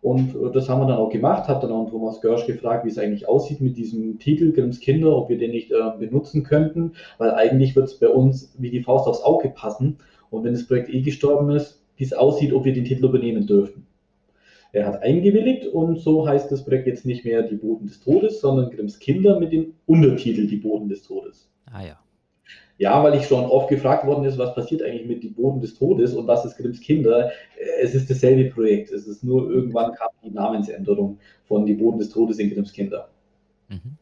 Und 0.02 0.36
äh, 0.36 0.52
das 0.52 0.68
haben 0.70 0.82
wir 0.82 0.88
dann 0.88 0.98
auch 0.98 1.10
gemacht, 1.10 1.48
hat 1.48 1.64
dann 1.64 1.72
auch 1.72 1.90
Thomas 1.90 2.20
Görsch 2.22 2.46
gefragt, 2.46 2.86
wie 2.86 2.90
es 2.90 2.98
eigentlich 2.98 3.28
aussieht 3.28 3.62
mit 3.62 3.78
diesem 3.78 4.20
Titel 4.20 4.52
Grimms 4.52 4.80
Kinder, 4.80 5.16
ob 5.16 5.30
wir 5.30 5.38
den 5.38 5.52
nicht 5.52 5.72
äh, 5.72 5.98
benutzen 5.98 6.44
könnten, 6.44 6.94
weil 7.18 7.32
eigentlich 7.32 7.76
wird 7.76 7.88
es 7.88 8.00
bei 8.00 8.10
uns 8.10 8.54
wie 8.58 8.70
die 8.70 8.84
Faust 8.84 9.08
aufs 9.08 9.24
Auge 9.24 9.50
passen. 9.50 9.98
Und 10.30 10.44
wenn 10.44 10.54
das 10.54 10.68
Projekt 10.68 10.90
eh 10.90 11.02
gestorben 11.02 11.52
ist, 11.52 11.83
wie 11.98 12.04
es 12.04 12.14
aussieht, 12.14 12.54
ob 12.54 12.66
wir 12.66 12.74
den 12.74 12.86
Titel 12.86 13.06
übernehmen 13.06 13.48
dürfen. 13.48 13.86
Er 14.72 14.88
hat 14.88 15.04
eingewilligt 15.04 15.68
und 15.68 16.00
so 16.00 16.28
heißt 16.28 16.52
das 16.52 16.66
Projekt 16.66 16.88
jetzt 16.88 17.06
nicht 17.06 17.24
mehr 17.24 17.44
Die 17.44 17.56
Boden 17.56 17.86
des 17.86 18.00
Todes, 18.00 18.42
sondern 18.42 18.72
Grimms 18.72 18.98
Kinder 19.00 19.40
mit 19.40 19.54
dem 19.54 19.74
Untertitel 19.86 20.48
Die 20.48 20.58
Boden 20.58 20.90
des 20.90 21.04
Todes. 21.04 21.48
Ah 21.72 21.86
ja. 21.86 22.00
Ja, 22.80 23.04
weil 23.04 23.16
ich 23.16 23.28
schon 23.28 23.46
oft 23.46 23.70
gefragt 23.70 24.06
worden 24.08 24.26
ist, 24.26 24.40
was 24.40 24.56
passiert 24.56 24.82
eigentlich 24.82 25.06
mit 25.06 25.22
Die 25.22 25.30
Boden 25.30 25.62
des 25.62 25.78
Todes 25.78 26.16
und 26.16 26.26
was 26.26 26.44
ist 26.44 26.58
Grimms 26.58 26.82
Kinder. 26.82 27.32
Es 27.82 27.94
ist 27.94 28.10
dasselbe 28.10 28.50
Projekt. 28.50 28.92
Es 28.92 29.06
ist 29.08 29.24
nur 29.24 29.50
irgendwann 29.52 29.94
kam 29.94 30.10
die 30.24 30.32
Namensänderung 30.32 31.20
von 31.46 31.68
Die 31.68 31.76
Boden 31.76 32.00
des 32.00 32.10
Todes 32.10 32.40
in 32.40 32.50
Grimms 32.50 32.74
Kinder. 32.74 33.10
Mhm. 33.70 33.98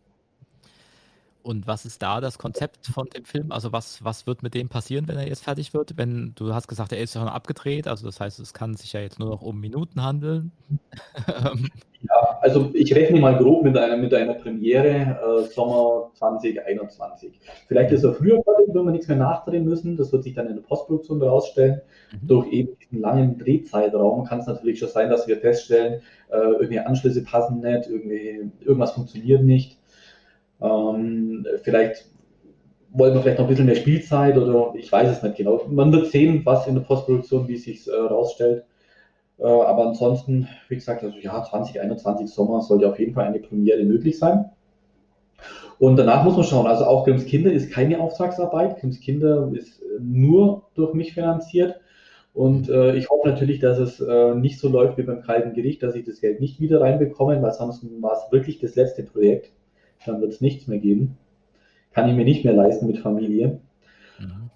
Und 1.43 1.67
was 1.67 1.85
ist 1.85 2.01
da 2.01 2.21
das 2.21 2.37
Konzept 2.37 2.87
von 2.87 3.07
dem 3.07 3.25
Film? 3.25 3.51
Also 3.51 3.71
was, 3.71 4.03
was 4.03 4.27
wird 4.27 4.43
mit 4.43 4.53
dem 4.53 4.69
passieren, 4.69 5.07
wenn 5.07 5.17
er 5.17 5.27
jetzt 5.27 5.43
fertig 5.43 5.73
wird? 5.73 5.97
Wenn 5.97 6.33
du 6.35 6.53
hast 6.53 6.67
gesagt, 6.67 6.91
er 6.91 6.99
ist 6.99 7.13
schon 7.13 7.27
abgedreht, 7.27 7.87
also 7.87 8.05
das 8.05 8.19
heißt, 8.19 8.39
es 8.39 8.53
kann 8.53 8.75
sich 8.75 8.93
ja 8.93 9.01
jetzt 9.01 9.19
nur 9.19 9.29
noch 9.29 9.41
um 9.41 9.59
Minuten 9.59 10.03
handeln. 10.03 10.51
ja, 11.27 12.39
also 12.41 12.71
ich 12.73 12.93
rechne 12.95 13.19
mal 13.19 13.37
grob 13.37 13.63
mit 13.63 13.77
einer, 13.77 13.97
mit 13.97 14.13
einer 14.13 14.35
Premiere 14.35 15.19
äh, 15.19 15.47
Sommer 15.47 16.11
2021. 16.13 17.39
Vielleicht 17.67 17.91
ist 17.91 18.03
er 18.03 18.13
früher 18.13 18.41
fertig, 18.43 18.73
wenn 18.73 18.85
wir 18.85 18.91
nichts 18.91 19.07
mehr 19.07 19.17
nachdrehen 19.17 19.65
müssen. 19.65 19.97
Das 19.97 20.11
wird 20.11 20.23
sich 20.23 20.33
dann 20.33 20.47
in 20.47 20.55
der 20.55 20.63
Postproduktion 20.63 21.21
herausstellen. 21.21 21.81
Mhm. 22.11 22.27
Durch 22.27 22.51
eben 22.51 22.77
diesen 22.79 23.01
langen 23.01 23.37
Drehzeitraum 23.37 24.25
kann 24.25 24.39
es 24.39 24.47
natürlich 24.47 24.79
schon 24.79 24.89
sein, 24.89 25.09
dass 25.09 25.27
wir 25.27 25.37
feststellen, 25.37 26.01
äh, 26.29 26.37
irgendwie 26.37 26.79
Anschlüsse 26.79 27.23
passen 27.23 27.59
nicht, 27.59 27.89
irgendwie, 27.89 28.51
irgendwas 28.61 28.91
funktioniert 28.91 29.43
nicht. 29.43 29.80
Ähm, 30.61 31.45
vielleicht 31.63 32.05
wollen 32.93 33.13
wir 33.13 33.21
vielleicht 33.21 33.39
noch 33.39 33.45
ein 33.45 33.49
bisschen 33.49 33.65
mehr 33.65 33.75
Spielzeit 33.75 34.37
oder 34.37 34.73
ich 34.75 34.91
weiß 34.91 35.09
es 35.09 35.23
nicht 35.23 35.37
genau. 35.37 35.61
Man 35.69 35.91
wird 35.91 36.07
sehen, 36.07 36.41
was 36.43 36.67
in 36.67 36.75
der 36.75 36.81
Postproduktion, 36.81 37.47
wie 37.47 37.55
es 37.55 37.63
sich 37.63 37.87
äh, 37.87 37.91
rausstellt. 37.95 38.65
Äh, 39.39 39.43
aber 39.43 39.87
ansonsten, 39.87 40.47
wie 40.69 40.75
gesagt, 40.75 41.03
also 41.03 41.17
ja, 41.17 41.43
2021 41.43 42.29
Sommer 42.29 42.61
sollte 42.61 42.89
auf 42.89 42.99
jeden 42.99 43.13
Fall 43.13 43.25
eine 43.25 43.39
Premiere 43.39 43.83
möglich 43.83 44.19
sein. 44.19 44.45
Und 45.79 45.95
danach 45.95 46.23
muss 46.23 46.35
man 46.35 46.43
schauen, 46.43 46.67
also 46.67 46.85
auch 46.85 47.05
Grimms 47.05 47.25
Kinder 47.25 47.51
ist 47.51 47.71
keine 47.71 47.99
Auftragsarbeit. 47.99 48.79
Grimms 48.79 48.99
Kinder 48.99 49.49
ist 49.53 49.81
nur 49.99 50.63
durch 50.75 50.93
mich 50.93 51.13
finanziert. 51.13 51.79
Und 52.33 52.69
äh, 52.69 52.95
ich 52.95 53.09
hoffe 53.09 53.27
natürlich, 53.27 53.59
dass 53.59 53.77
es 53.77 53.99
äh, 53.99 54.35
nicht 54.35 54.59
so 54.59 54.69
läuft 54.69 54.97
wie 54.97 55.03
beim 55.03 55.21
kalten 55.21 55.53
Gericht, 55.53 55.81
dass 55.81 55.95
ich 55.95 56.05
das 56.05 56.21
Geld 56.21 56.39
nicht 56.39 56.61
wieder 56.61 56.81
reinbekomme, 56.81 57.41
weil 57.41 57.51
sonst 57.51 57.83
war 58.01 58.13
es 58.13 58.31
wirklich 58.31 58.59
das 58.59 58.75
letzte 58.75 59.03
Projekt 59.03 59.51
dann 60.05 60.21
wird 60.21 60.33
es 60.33 60.41
nichts 60.41 60.67
mehr 60.67 60.79
geben. 60.79 61.17
Kann 61.91 62.09
ich 62.09 62.15
mir 62.15 62.25
nicht 62.25 62.45
mehr 62.45 62.53
leisten 62.53 62.87
mit 62.87 62.99
Familie. 62.99 63.59
Mhm. 64.19 64.49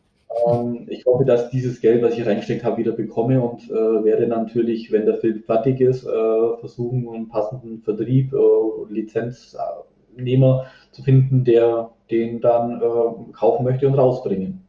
Ähm, 0.48 0.86
ich 0.90 1.06
hoffe, 1.06 1.26
dass 1.26 1.50
dieses 1.50 1.82
Geld, 1.82 2.02
was 2.02 2.18
ich 2.18 2.26
reingesteckt 2.26 2.64
habe, 2.64 2.78
wieder 2.78 2.92
bekomme 2.92 3.42
und 3.42 3.70
äh, 3.70 4.04
werde 4.04 4.28
natürlich, 4.28 4.92
wenn 4.92 5.06
der 5.06 5.18
Film 5.18 5.44
fertig 5.44 5.82
ist, 5.82 6.06
äh, 6.06 6.58
versuchen, 6.60 7.08
einen 7.10 7.30
passenden 7.30 7.82
Vertrieb, 7.82 8.34
äh, 8.34 8.94
Lizenznehmer 8.94 10.66
zu 10.92 11.04
finden, 11.04 11.44
der 11.44 11.92
den 12.12 12.42
dann 12.42 12.82
äh, 12.82 13.34
kaufen 13.34 13.64
möchte 13.64 13.88
und 13.88 13.96
rausbringen. 13.96 14.66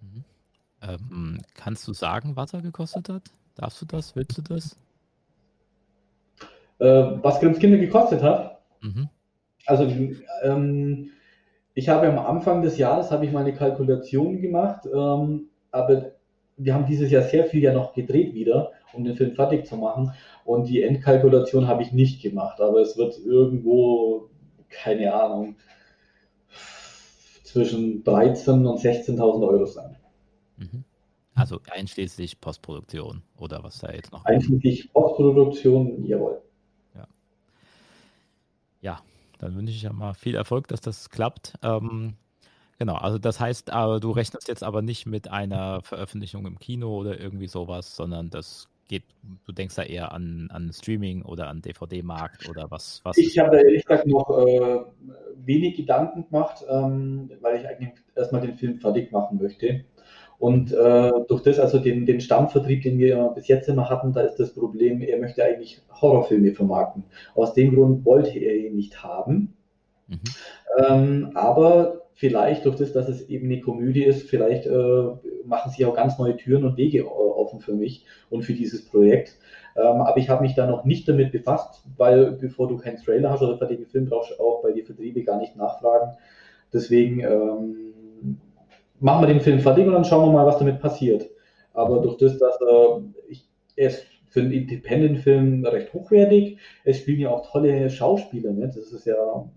Mhm. 0.00 0.24
Ähm, 0.82 1.38
kannst 1.54 1.86
du 1.88 1.92
sagen, 1.92 2.36
was 2.36 2.52
er 2.52 2.62
gekostet 2.62 3.08
hat? 3.08 3.22
Darfst 3.56 3.80
du 3.82 3.86
das? 3.86 4.14
Willst 4.16 4.38
du 4.38 4.42
das? 4.42 4.76
Äh, 6.78 7.18
was 7.22 7.40
Grimms 7.40 7.58
Kinder 7.58 7.78
gekostet 7.78 8.22
hat? 8.22 8.60
Mhm. 8.80 9.08
Also 9.66 9.88
ähm, 10.42 11.10
ich 11.74 11.88
habe 11.88 12.08
am 12.08 12.18
Anfang 12.18 12.62
des 12.62 12.76
Jahres 12.78 13.10
habe 13.10 13.24
ich 13.24 13.32
meine 13.32 13.54
Kalkulation 13.54 14.40
gemacht, 14.40 14.86
ähm, 14.92 15.48
aber 15.70 16.12
wir 16.56 16.74
haben 16.74 16.86
dieses 16.86 17.10
Jahr 17.10 17.22
sehr 17.22 17.44
viel 17.44 17.62
ja 17.62 17.72
noch 17.72 17.94
gedreht 17.94 18.34
wieder, 18.34 18.72
um 18.92 19.04
den 19.04 19.16
Film 19.16 19.34
fertig 19.34 19.66
zu 19.66 19.76
machen. 19.76 20.12
Und 20.44 20.68
die 20.68 20.82
Endkalkulation 20.82 21.66
habe 21.66 21.82
ich 21.82 21.92
nicht 21.92 22.22
gemacht, 22.22 22.60
aber 22.60 22.80
es 22.80 22.96
wird 22.96 23.18
irgendwo, 23.18 24.28
keine 24.68 25.14
Ahnung, 25.14 25.56
zwischen 27.44 28.02
13.000 28.04 28.66
und 28.68 28.80
16.000 28.80 29.48
Euro 29.48 29.64
sein. 29.66 29.96
Mhm. 30.56 30.84
Also 31.34 31.58
einschließlich 31.70 32.40
Postproduktion 32.40 33.22
oder 33.38 33.62
was 33.62 33.78
da 33.78 33.90
jetzt 33.92 34.12
noch? 34.12 34.24
Einschließlich 34.26 34.92
Postproduktion, 34.92 36.04
jawohl. 36.04 36.42
Ja. 36.94 37.08
Ja, 38.82 39.00
dann 39.42 39.56
wünsche 39.56 39.74
ich 39.74 39.82
ja 39.82 39.92
mal 39.92 40.14
viel 40.14 40.36
Erfolg, 40.36 40.68
dass 40.68 40.80
das 40.80 41.10
klappt. 41.10 41.54
Ähm, 41.62 42.14
genau, 42.78 42.94
also 42.94 43.18
das 43.18 43.40
heißt, 43.40 43.70
aber 43.70 43.98
du 43.98 44.12
rechnest 44.12 44.48
jetzt 44.48 44.62
aber 44.62 44.82
nicht 44.82 45.04
mit 45.04 45.28
einer 45.28 45.82
Veröffentlichung 45.82 46.46
im 46.46 46.58
Kino 46.58 46.96
oder 46.96 47.18
irgendwie 47.20 47.48
sowas, 47.48 47.96
sondern 47.96 48.30
das 48.30 48.68
geht, 48.88 49.04
du 49.46 49.52
denkst 49.52 49.74
da 49.74 49.82
eher 49.82 50.12
an, 50.12 50.48
an 50.52 50.72
Streaming 50.72 51.22
oder 51.22 51.48
an 51.48 51.60
DVD-Markt 51.60 52.48
oder 52.48 52.70
was? 52.70 53.00
was 53.04 53.16
ich 53.18 53.38
habe 53.38 53.50
da 53.50 53.62
ehrlich 53.62 53.84
gesagt 53.84 54.06
noch 54.06 54.30
äh, 54.38 54.80
wenig 55.44 55.76
Gedanken 55.76 56.26
gemacht, 56.28 56.64
ähm, 56.68 57.30
weil 57.40 57.58
ich 57.58 57.66
eigentlich 57.66 57.94
erstmal 58.14 58.42
den 58.42 58.54
Film 58.54 58.78
fertig 58.78 59.10
machen 59.10 59.38
möchte. 59.40 59.84
Und 60.42 60.72
äh, 60.72 61.12
durch 61.28 61.44
das, 61.44 61.60
also 61.60 61.78
den, 61.78 62.04
den 62.04 62.20
Stammvertrieb, 62.20 62.82
den 62.82 62.98
wir 62.98 63.30
bis 63.32 63.46
jetzt 63.46 63.68
immer 63.68 63.88
hatten, 63.88 64.12
da 64.12 64.22
ist 64.22 64.40
das 64.40 64.52
Problem, 64.52 65.00
er 65.00 65.20
möchte 65.20 65.44
eigentlich 65.44 65.80
Horrorfilme 66.00 66.50
vermarkten. 66.50 67.04
Aus 67.36 67.54
dem 67.54 67.72
Grund 67.72 68.04
wollte 68.04 68.40
er 68.40 68.56
ihn 68.56 68.74
nicht 68.74 69.04
haben. 69.04 69.54
Mhm. 70.08 70.18
Ähm, 70.84 71.30
aber 71.34 72.06
vielleicht 72.14 72.64
durch 72.64 72.74
das, 72.74 72.92
dass 72.92 73.08
es 73.08 73.28
eben 73.28 73.46
eine 73.46 73.60
Komödie 73.60 74.02
ist, 74.02 74.28
vielleicht 74.28 74.66
äh, 74.66 75.04
machen 75.44 75.70
sie 75.70 75.84
auch 75.84 75.94
ganz 75.94 76.18
neue 76.18 76.36
Türen 76.36 76.64
und 76.64 76.76
Wege 76.76 77.08
offen 77.08 77.60
für 77.60 77.74
mich 77.74 78.04
und 78.28 78.42
für 78.42 78.54
dieses 78.54 78.84
Projekt. 78.84 79.38
Ähm, 79.76 80.00
aber 80.00 80.16
ich 80.16 80.28
habe 80.28 80.42
mich 80.42 80.56
da 80.56 80.66
noch 80.66 80.84
nicht 80.84 81.06
damit 81.06 81.30
befasst, 81.30 81.84
weil 81.96 82.32
bevor 82.32 82.66
du 82.66 82.78
keinen 82.78 82.96
Trailer 82.96 83.30
hast 83.30 83.42
oder 83.42 83.58
fertigen 83.58 83.86
Film, 83.86 84.06
brauchst 84.06 84.32
du 84.32 84.42
auch 84.42 84.60
bei 84.60 84.72
den 84.72 84.84
Vertriebe 84.84 85.22
gar 85.22 85.38
nicht 85.38 85.54
nachfragen. 85.54 86.16
Deswegen 86.72 87.20
ähm, 87.20 87.92
machen 89.02 89.22
wir 89.22 89.26
den 89.26 89.40
Film 89.40 89.60
fertig 89.60 89.86
und 89.86 89.92
dann 89.92 90.04
schauen 90.04 90.28
wir 90.28 90.32
mal, 90.32 90.46
was 90.46 90.58
damit 90.58 90.80
passiert. 90.80 91.28
Aber 91.74 92.00
durch 92.00 92.16
das, 92.16 92.38
dass 92.38 92.54
äh, 92.60 93.00
ich, 93.28 93.48
er 93.76 93.88
ist 93.88 94.06
für 94.28 94.40
einen 94.40 94.52
Independent-Film 94.52 95.66
recht 95.66 95.92
hochwertig, 95.92 96.58
es 96.84 96.98
spielen 96.98 97.20
ja 97.20 97.30
auch 97.30 97.50
tolle 97.50 97.90
Schauspieler 97.90 98.52
mit. 98.52 98.76
Das 98.76 98.92
ist 98.92 99.06
ja, 99.06 99.50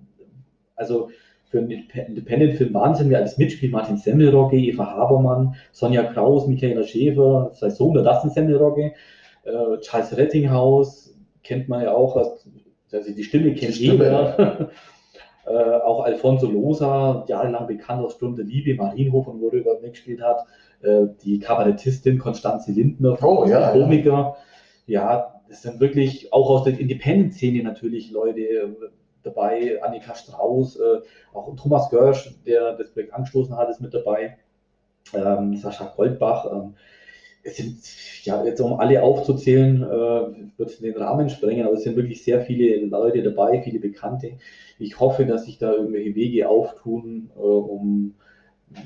also 0.76 1.10
für 1.46 1.60
einen 1.60 1.72
Independent-Film 1.72 2.74
Wahnsinn, 2.74 3.10
wer 3.10 3.20
als 3.20 3.38
Mitspiel 3.38 3.70
Martin 3.70 3.98
Semmelrogge, 3.98 4.58
Eva 4.58 4.86
Habermann, 4.86 5.56
Sonja 5.72 6.04
Kraus, 6.04 6.48
Michaela 6.48 6.84
Schäfer, 6.84 7.52
sein 7.54 7.72
Sohn, 7.72 7.94
der 7.94 8.04
Dustin 8.04 8.32
Semmelrogge, 8.32 8.94
äh, 9.44 9.80
Charles 9.82 10.18
Rettinghaus, 10.18 11.16
kennt 11.44 11.70
man 11.70 11.84
ja 11.84 11.94
auch, 11.94 12.18
also 12.18 13.14
die 13.14 13.24
Stimme 13.24 13.54
kennt 13.54 13.76
die 13.76 13.92
jeder. 13.92 14.72
äh, 15.46 15.82
auch 15.82 16.04
Alfonso 16.04 16.48
Losa, 16.48 17.26
jahrelang 17.28 17.68
bekannt 17.68 18.04
aus 18.04 18.14
Stunde 18.14 18.44
Liebe, 18.44 18.76
Marienhof 18.76 19.28
wo 19.28 19.48
er 19.50 19.54
über 19.54 19.80
mitgespielt 19.82 20.22
hat, 20.22 20.46
äh, 20.82 21.08
die 21.24 21.40
Kabarettistin 21.40 22.18
Konstanze 22.18 22.72
Lindner, 22.72 23.18
oh, 23.24 23.46
ja, 23.46 23.72
Komiker. 23.72 24.38
Ja. 24.88 25.02
ja, 25.18 25.42
das 25.50 25.62
sind 25.62 25.80
wirklich 25.80 26.34
auch 26.34 26.50
aus 26.50 26.64
der 26.64 26.80
Independent-Szene 26.80 27.64
natürlich 27.64 28.12
Leute 28.12 28.42
äh, 28.42 28.68
dabei, 29.24 29.82
Annika 29.84 30.16
Strauß, 30.16 30.78
äh, 30.78 31.02
auch 31.34 31.56
Thomas 31.56 31.90
Görsch, 31.90 32.34
der 32.46 32.74
das 32.74 32.92
Projekt 32.92 33.14
angestoßen 33.14 33.56
hat, 33.56 33.70
ist 33.70 33.82
mit 33.82 33.94
dabei, 33.94 34.38
ähm, 35.14 35.56
Sascha 35.56 35.94
Goldbach. 35.96 36.52
Ähm, 36.52 36.76
es 37.46 37.58
sind, 37.58 37.78
ja, 38.24 38.44
jetzt 38.44 38.60
um 38.60 38.80
alle 38.80 39.04
aufzuzählen, 39.04 39.84
äh, 39.84 40.58
wird 40.58 40.82
den 40.82 40.98
Rahmen 40.98 41.30
sprengen, 41.30 41.66
aber 41.66 41.76
es 41.76 41.84
sind 41.84 41.96
wirklich 41.96 42.24
sehr 42.24 42.42
viele 42.42 42.84
Leute 42.88 43.22
dabei, 43.22 43.62
viele 43.62 43.80
Bekannte. 43.80 44.32
Ich 44.80 45.00
hoffe, 45.00 45.26
dass 45.26 45.46
sich 45.46 45.60
da 45.60 45.72
irgendwelche 45.74 46.16
Wege 46.16 46.50
auftun, 46.50 47.30
äh, 47.36 47.40
um 47.40 48.16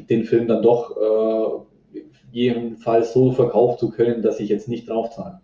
den 0.09 0.25
Film 0.25 0.47
dann 0.47 0.61
doch 0.61 0.97
äh, 0.97 1.99
jedenfalls 2.31 3.13
so 3.13 3.31
verkaufen 3.31 3.79
zu 3.79 3.89
können, 3.91 4.21
dass 4.21 4.41
ich 4.41 4.49
jetzt 4.49 4.67
nicht 4.67 4.89
draufzahle. 4.89 5.39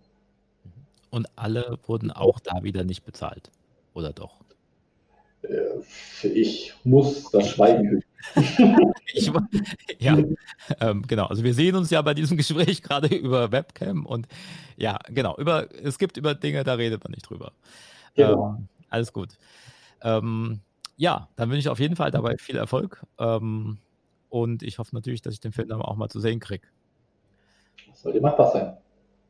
Und 1.10 1.28
alle 1.38 1.80
wurden 1.88 2.12
auch 2.12 2.41
da 2.41 2.63
wieder 2.63 2.84
nicht 2.84 3.06
bezahlt, 3.06 3.49
oder 3.93 4.12
doch? 4.12 4.41
Äh, 5.50 6.28
ich 6.28 6.74
muss 6.84 7.30
das 7.32 7.50
Schweigen 7.50 7.90
hüten. 7.90 8.06
ich, 9.14 9.32
ja, 10.00 10.18
ähm, 10.80 11.04
genau. 11.08 11.26
Also 11.28 11.44
wir 11.44 11.54
sehen 11.54 11.76
uns 11.76 11.90
ja 11.92 12.02
bei 12.02 12.14
diesem 12.14 12.38
Gespräch 12.38 12.82
gerade 12.82 13.08
über 13.16 13.52
Webcam 13.52 14.06
und 14.06 14.28
ja, 14.78 14.98
genau. 15.10 15.38
Über, 15.38 15.68
es 15.84 16.00
gibt 16.00 16.18
über 16.18 16.34
Dinge, 16.34 16.64
da 16.64 16.74
redet 16.74 17.04
man 17.04 17.12
nicht 17.12 17.30
drüber. 17.30 17.52
Genau. 18.16 18.56
Ähm, 18.58 18.68
alles 18.90 19.14
gut. 19.14 19.38
Ähm, 20.02 20.62
ja, 20.98 21.30
dann 21.36 21.50
wünsche 21.50 21.60
ich 21.60 21.70
auf 21.70 21.80
jeden 21.80 21.96
Fall 21.96 22.12
dabei 22.12 22.38
viel 22.38 22.56
Erfolg. 22.56 23.04
Ähm, 23.20 23.78
und 24.30 24.64
ich 24.64 24.80
hoffe 24.80 24.96
natürlich, 24.96 25.22
dass 25.22 25.34
ich 25.34 25.40
den 25.40 25.52
Film 25.52 25.70
dann 25.70 25.82
auch 25.82 25.96
mal 25.96 26.10
zu 26.10 26.20
sehen 26.20 26.40
kriege. 26.40 26.68
Das 27.88 28.02
sollte 28.02 28.22
machbar 28.22 28.52
sein. 28.52 28.78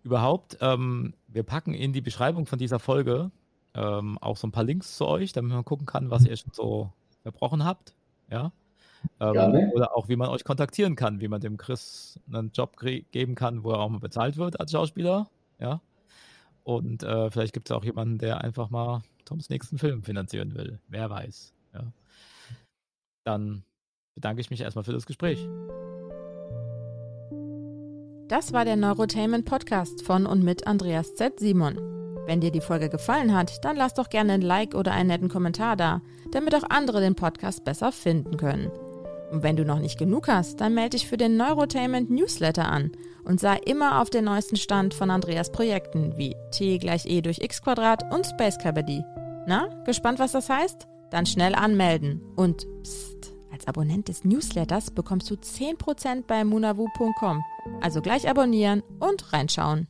Überhaupt, 0.04 0.58
ähm, 0.62 1.14
wir 1.28 1.44
packen 1.44 1.74
in 1.74 1.92
die 1.92 2.02
Beschreibung 2.02 2.46
von 2.46 2.60
dieser 2.60 2.80
Folge 2.80 3.32
ähm, 3.76 4.18
auch 4.20 4.38
so 4.38 4.48
ein 4.48 4.52
paar 4.52 4.64
Links 4.64 4.96
zu 4.98 5.06
euch, 5.06 5.34
damit 5.34 5.52
man 5.52 5.66
gucken 5.66 5.86
kann, 5.86 6.10
was 6.10 6.26
ihr 6.26 6.36
schon 6.38 6.54
so 6.54 6.92
verbrochen 7.24 7.66
habt. 7.66 7.94
Ja. 8.30 8.52
Ähm, 9.20 9.72
oder 9.74 9.96
auch, 9.96 10.10
wie 10.10 10.16
man 10.16 10.30
euch 10.30 10.44
kontaktieren 10.44 10.96
kann, 10.96 11.20
wie 11.20 11.28
man 11.28 11.42
dem 11.42 11.58
Chris 11.58 12.20
einen 12.32 12.52
Job 12.52 12.78
geben 12.78 13.36
kann, 13.36 13.64
wo 13.64 13.72
er 13.72 13.80
auch 13.80 13.90
mal 13.90 14.00
bezahlt 14.00 14.38
wird 14.38 14.60
als 14.60 14.72
Schauspieler. 14.72 15.30
Ja. 15.60 15.82
Und 16.64 17.04
äh, 17.04 17.30
vielleicht 17.30 17.54
gibt 17.54 17.70
es 17.70 17.76
auch 17.76 17.84
jemanden, 17.84 18.18
der 18.18 18.42
einfach 18.42 18.70
mal 18.70 19.04
Toms 19.26 19.50
nächsten 19.50 19.78
Film 19.78 20.04
finanzieren 20.04 20.56
will. 20.56 20.80
Wer 20.88 21.10
weiß. 21.10 21.54
Ja. 21.74 21.84
Dann 23.26 23.64
bedanke 24.16 24.42
ich 24.42 24.50
mich 24.50 24.62
erstmal 24.62 24.84
für 24.84 24.94
das 24.94 25.06
Gespräch. 25.06 25.48
Das 28.28 28.54
war 28.54 28.66
der 28.66 28.76
Neurotainment 28.76 29.46
Podcast 29.46 30.04
von 30.04 30.26
und 30.26 30.44
mit 30.44 30.66
Andreas 30.66 31.14
Z. 31.14 31.40
Simon. 31.40 31.95
Wenn 32.26 32.42
dir 32.42 32.52
die 32.52 32.62
Folge 32.62 32.90
gefallen 32.90 33.36
hat, 33.36 33.64
dann 33.64 33.76
lass 33.76 33.94
doch 33.94 34.10
gerne 34.10 34.34
ein 34.34 34.42
Like 34.42 34.74
oder 34.74 34.92
einen 34.92 35.10
netten 35.10 35.30
Kommentar 35.30 35.76
da, 35.76 36.02
damit 36.32 36.56
auch 36.56 36.70
andere 36.70 37.00
den 37.00 37.16
Podcast 37.16 37.64
besser 37.64 37.92
finden 37.92 38.38
können. 38.38 38.72
Und 39.32 39.44
wenn 39.44 39.56
du 39.56 39.66
noch 39.66 39.80
nicht 39.80 39.98
genug 39.98 40.28
hast, 40.28 40.62
dann 40.62 40.74
melde 40.74 40.98
dich 40.98 41.08
für 41.08 41.18
den 41.18 41.38
Neurotainment 41.38 42.10
Newsletter 42.10 42.68
an 42.68 42.92
und 43.24 43.40
sei 43.40 43.58
immer 43.66 44.02
auf 44.02 44.10
den 44.10 44.26
neuesten 44.26 44.56
Stand 44.56 44.94
von 44.94 45.10
Andreas 45.10 45.52
Projekten 45.52 46.18
wie 46.18 46.36
T 46.52 46.78
gleich 46.78 47.06
E 47.06 47.22
durch 47.22 47.40
X 47.40 47.62
Quadrat 47.62 48.14
und 48.14 48.26
Space 48.26 48.58
Cabody. 48.58 49.04
Na, 49.48 49.68
gespannt, 49.86 50.20
was 50.20 50.32
das 50.32 50.50
heißt? 50.50 50.88
Dann 51.12 51.26
schnell 51.26 51.56
anmelden. 51.56 52.22
Und 52.36 52.66
psst, 52.84 53.34
als 53.52 53.68
Abonnent 53.68 54.08
des 54.08 54.24
Newsletters 54.24 54.92
bekommst 54.92 55.30
du 55.30 55.36
10% 55.36 56.24
bei 56.28 56.44
munavu.com. 56.44 57.44
Also 57.82 58.02
gleich 58.02 58.30
abonnieren 58.30 58.84
und 59.00 59.34
reinschauen. 59.34 59.88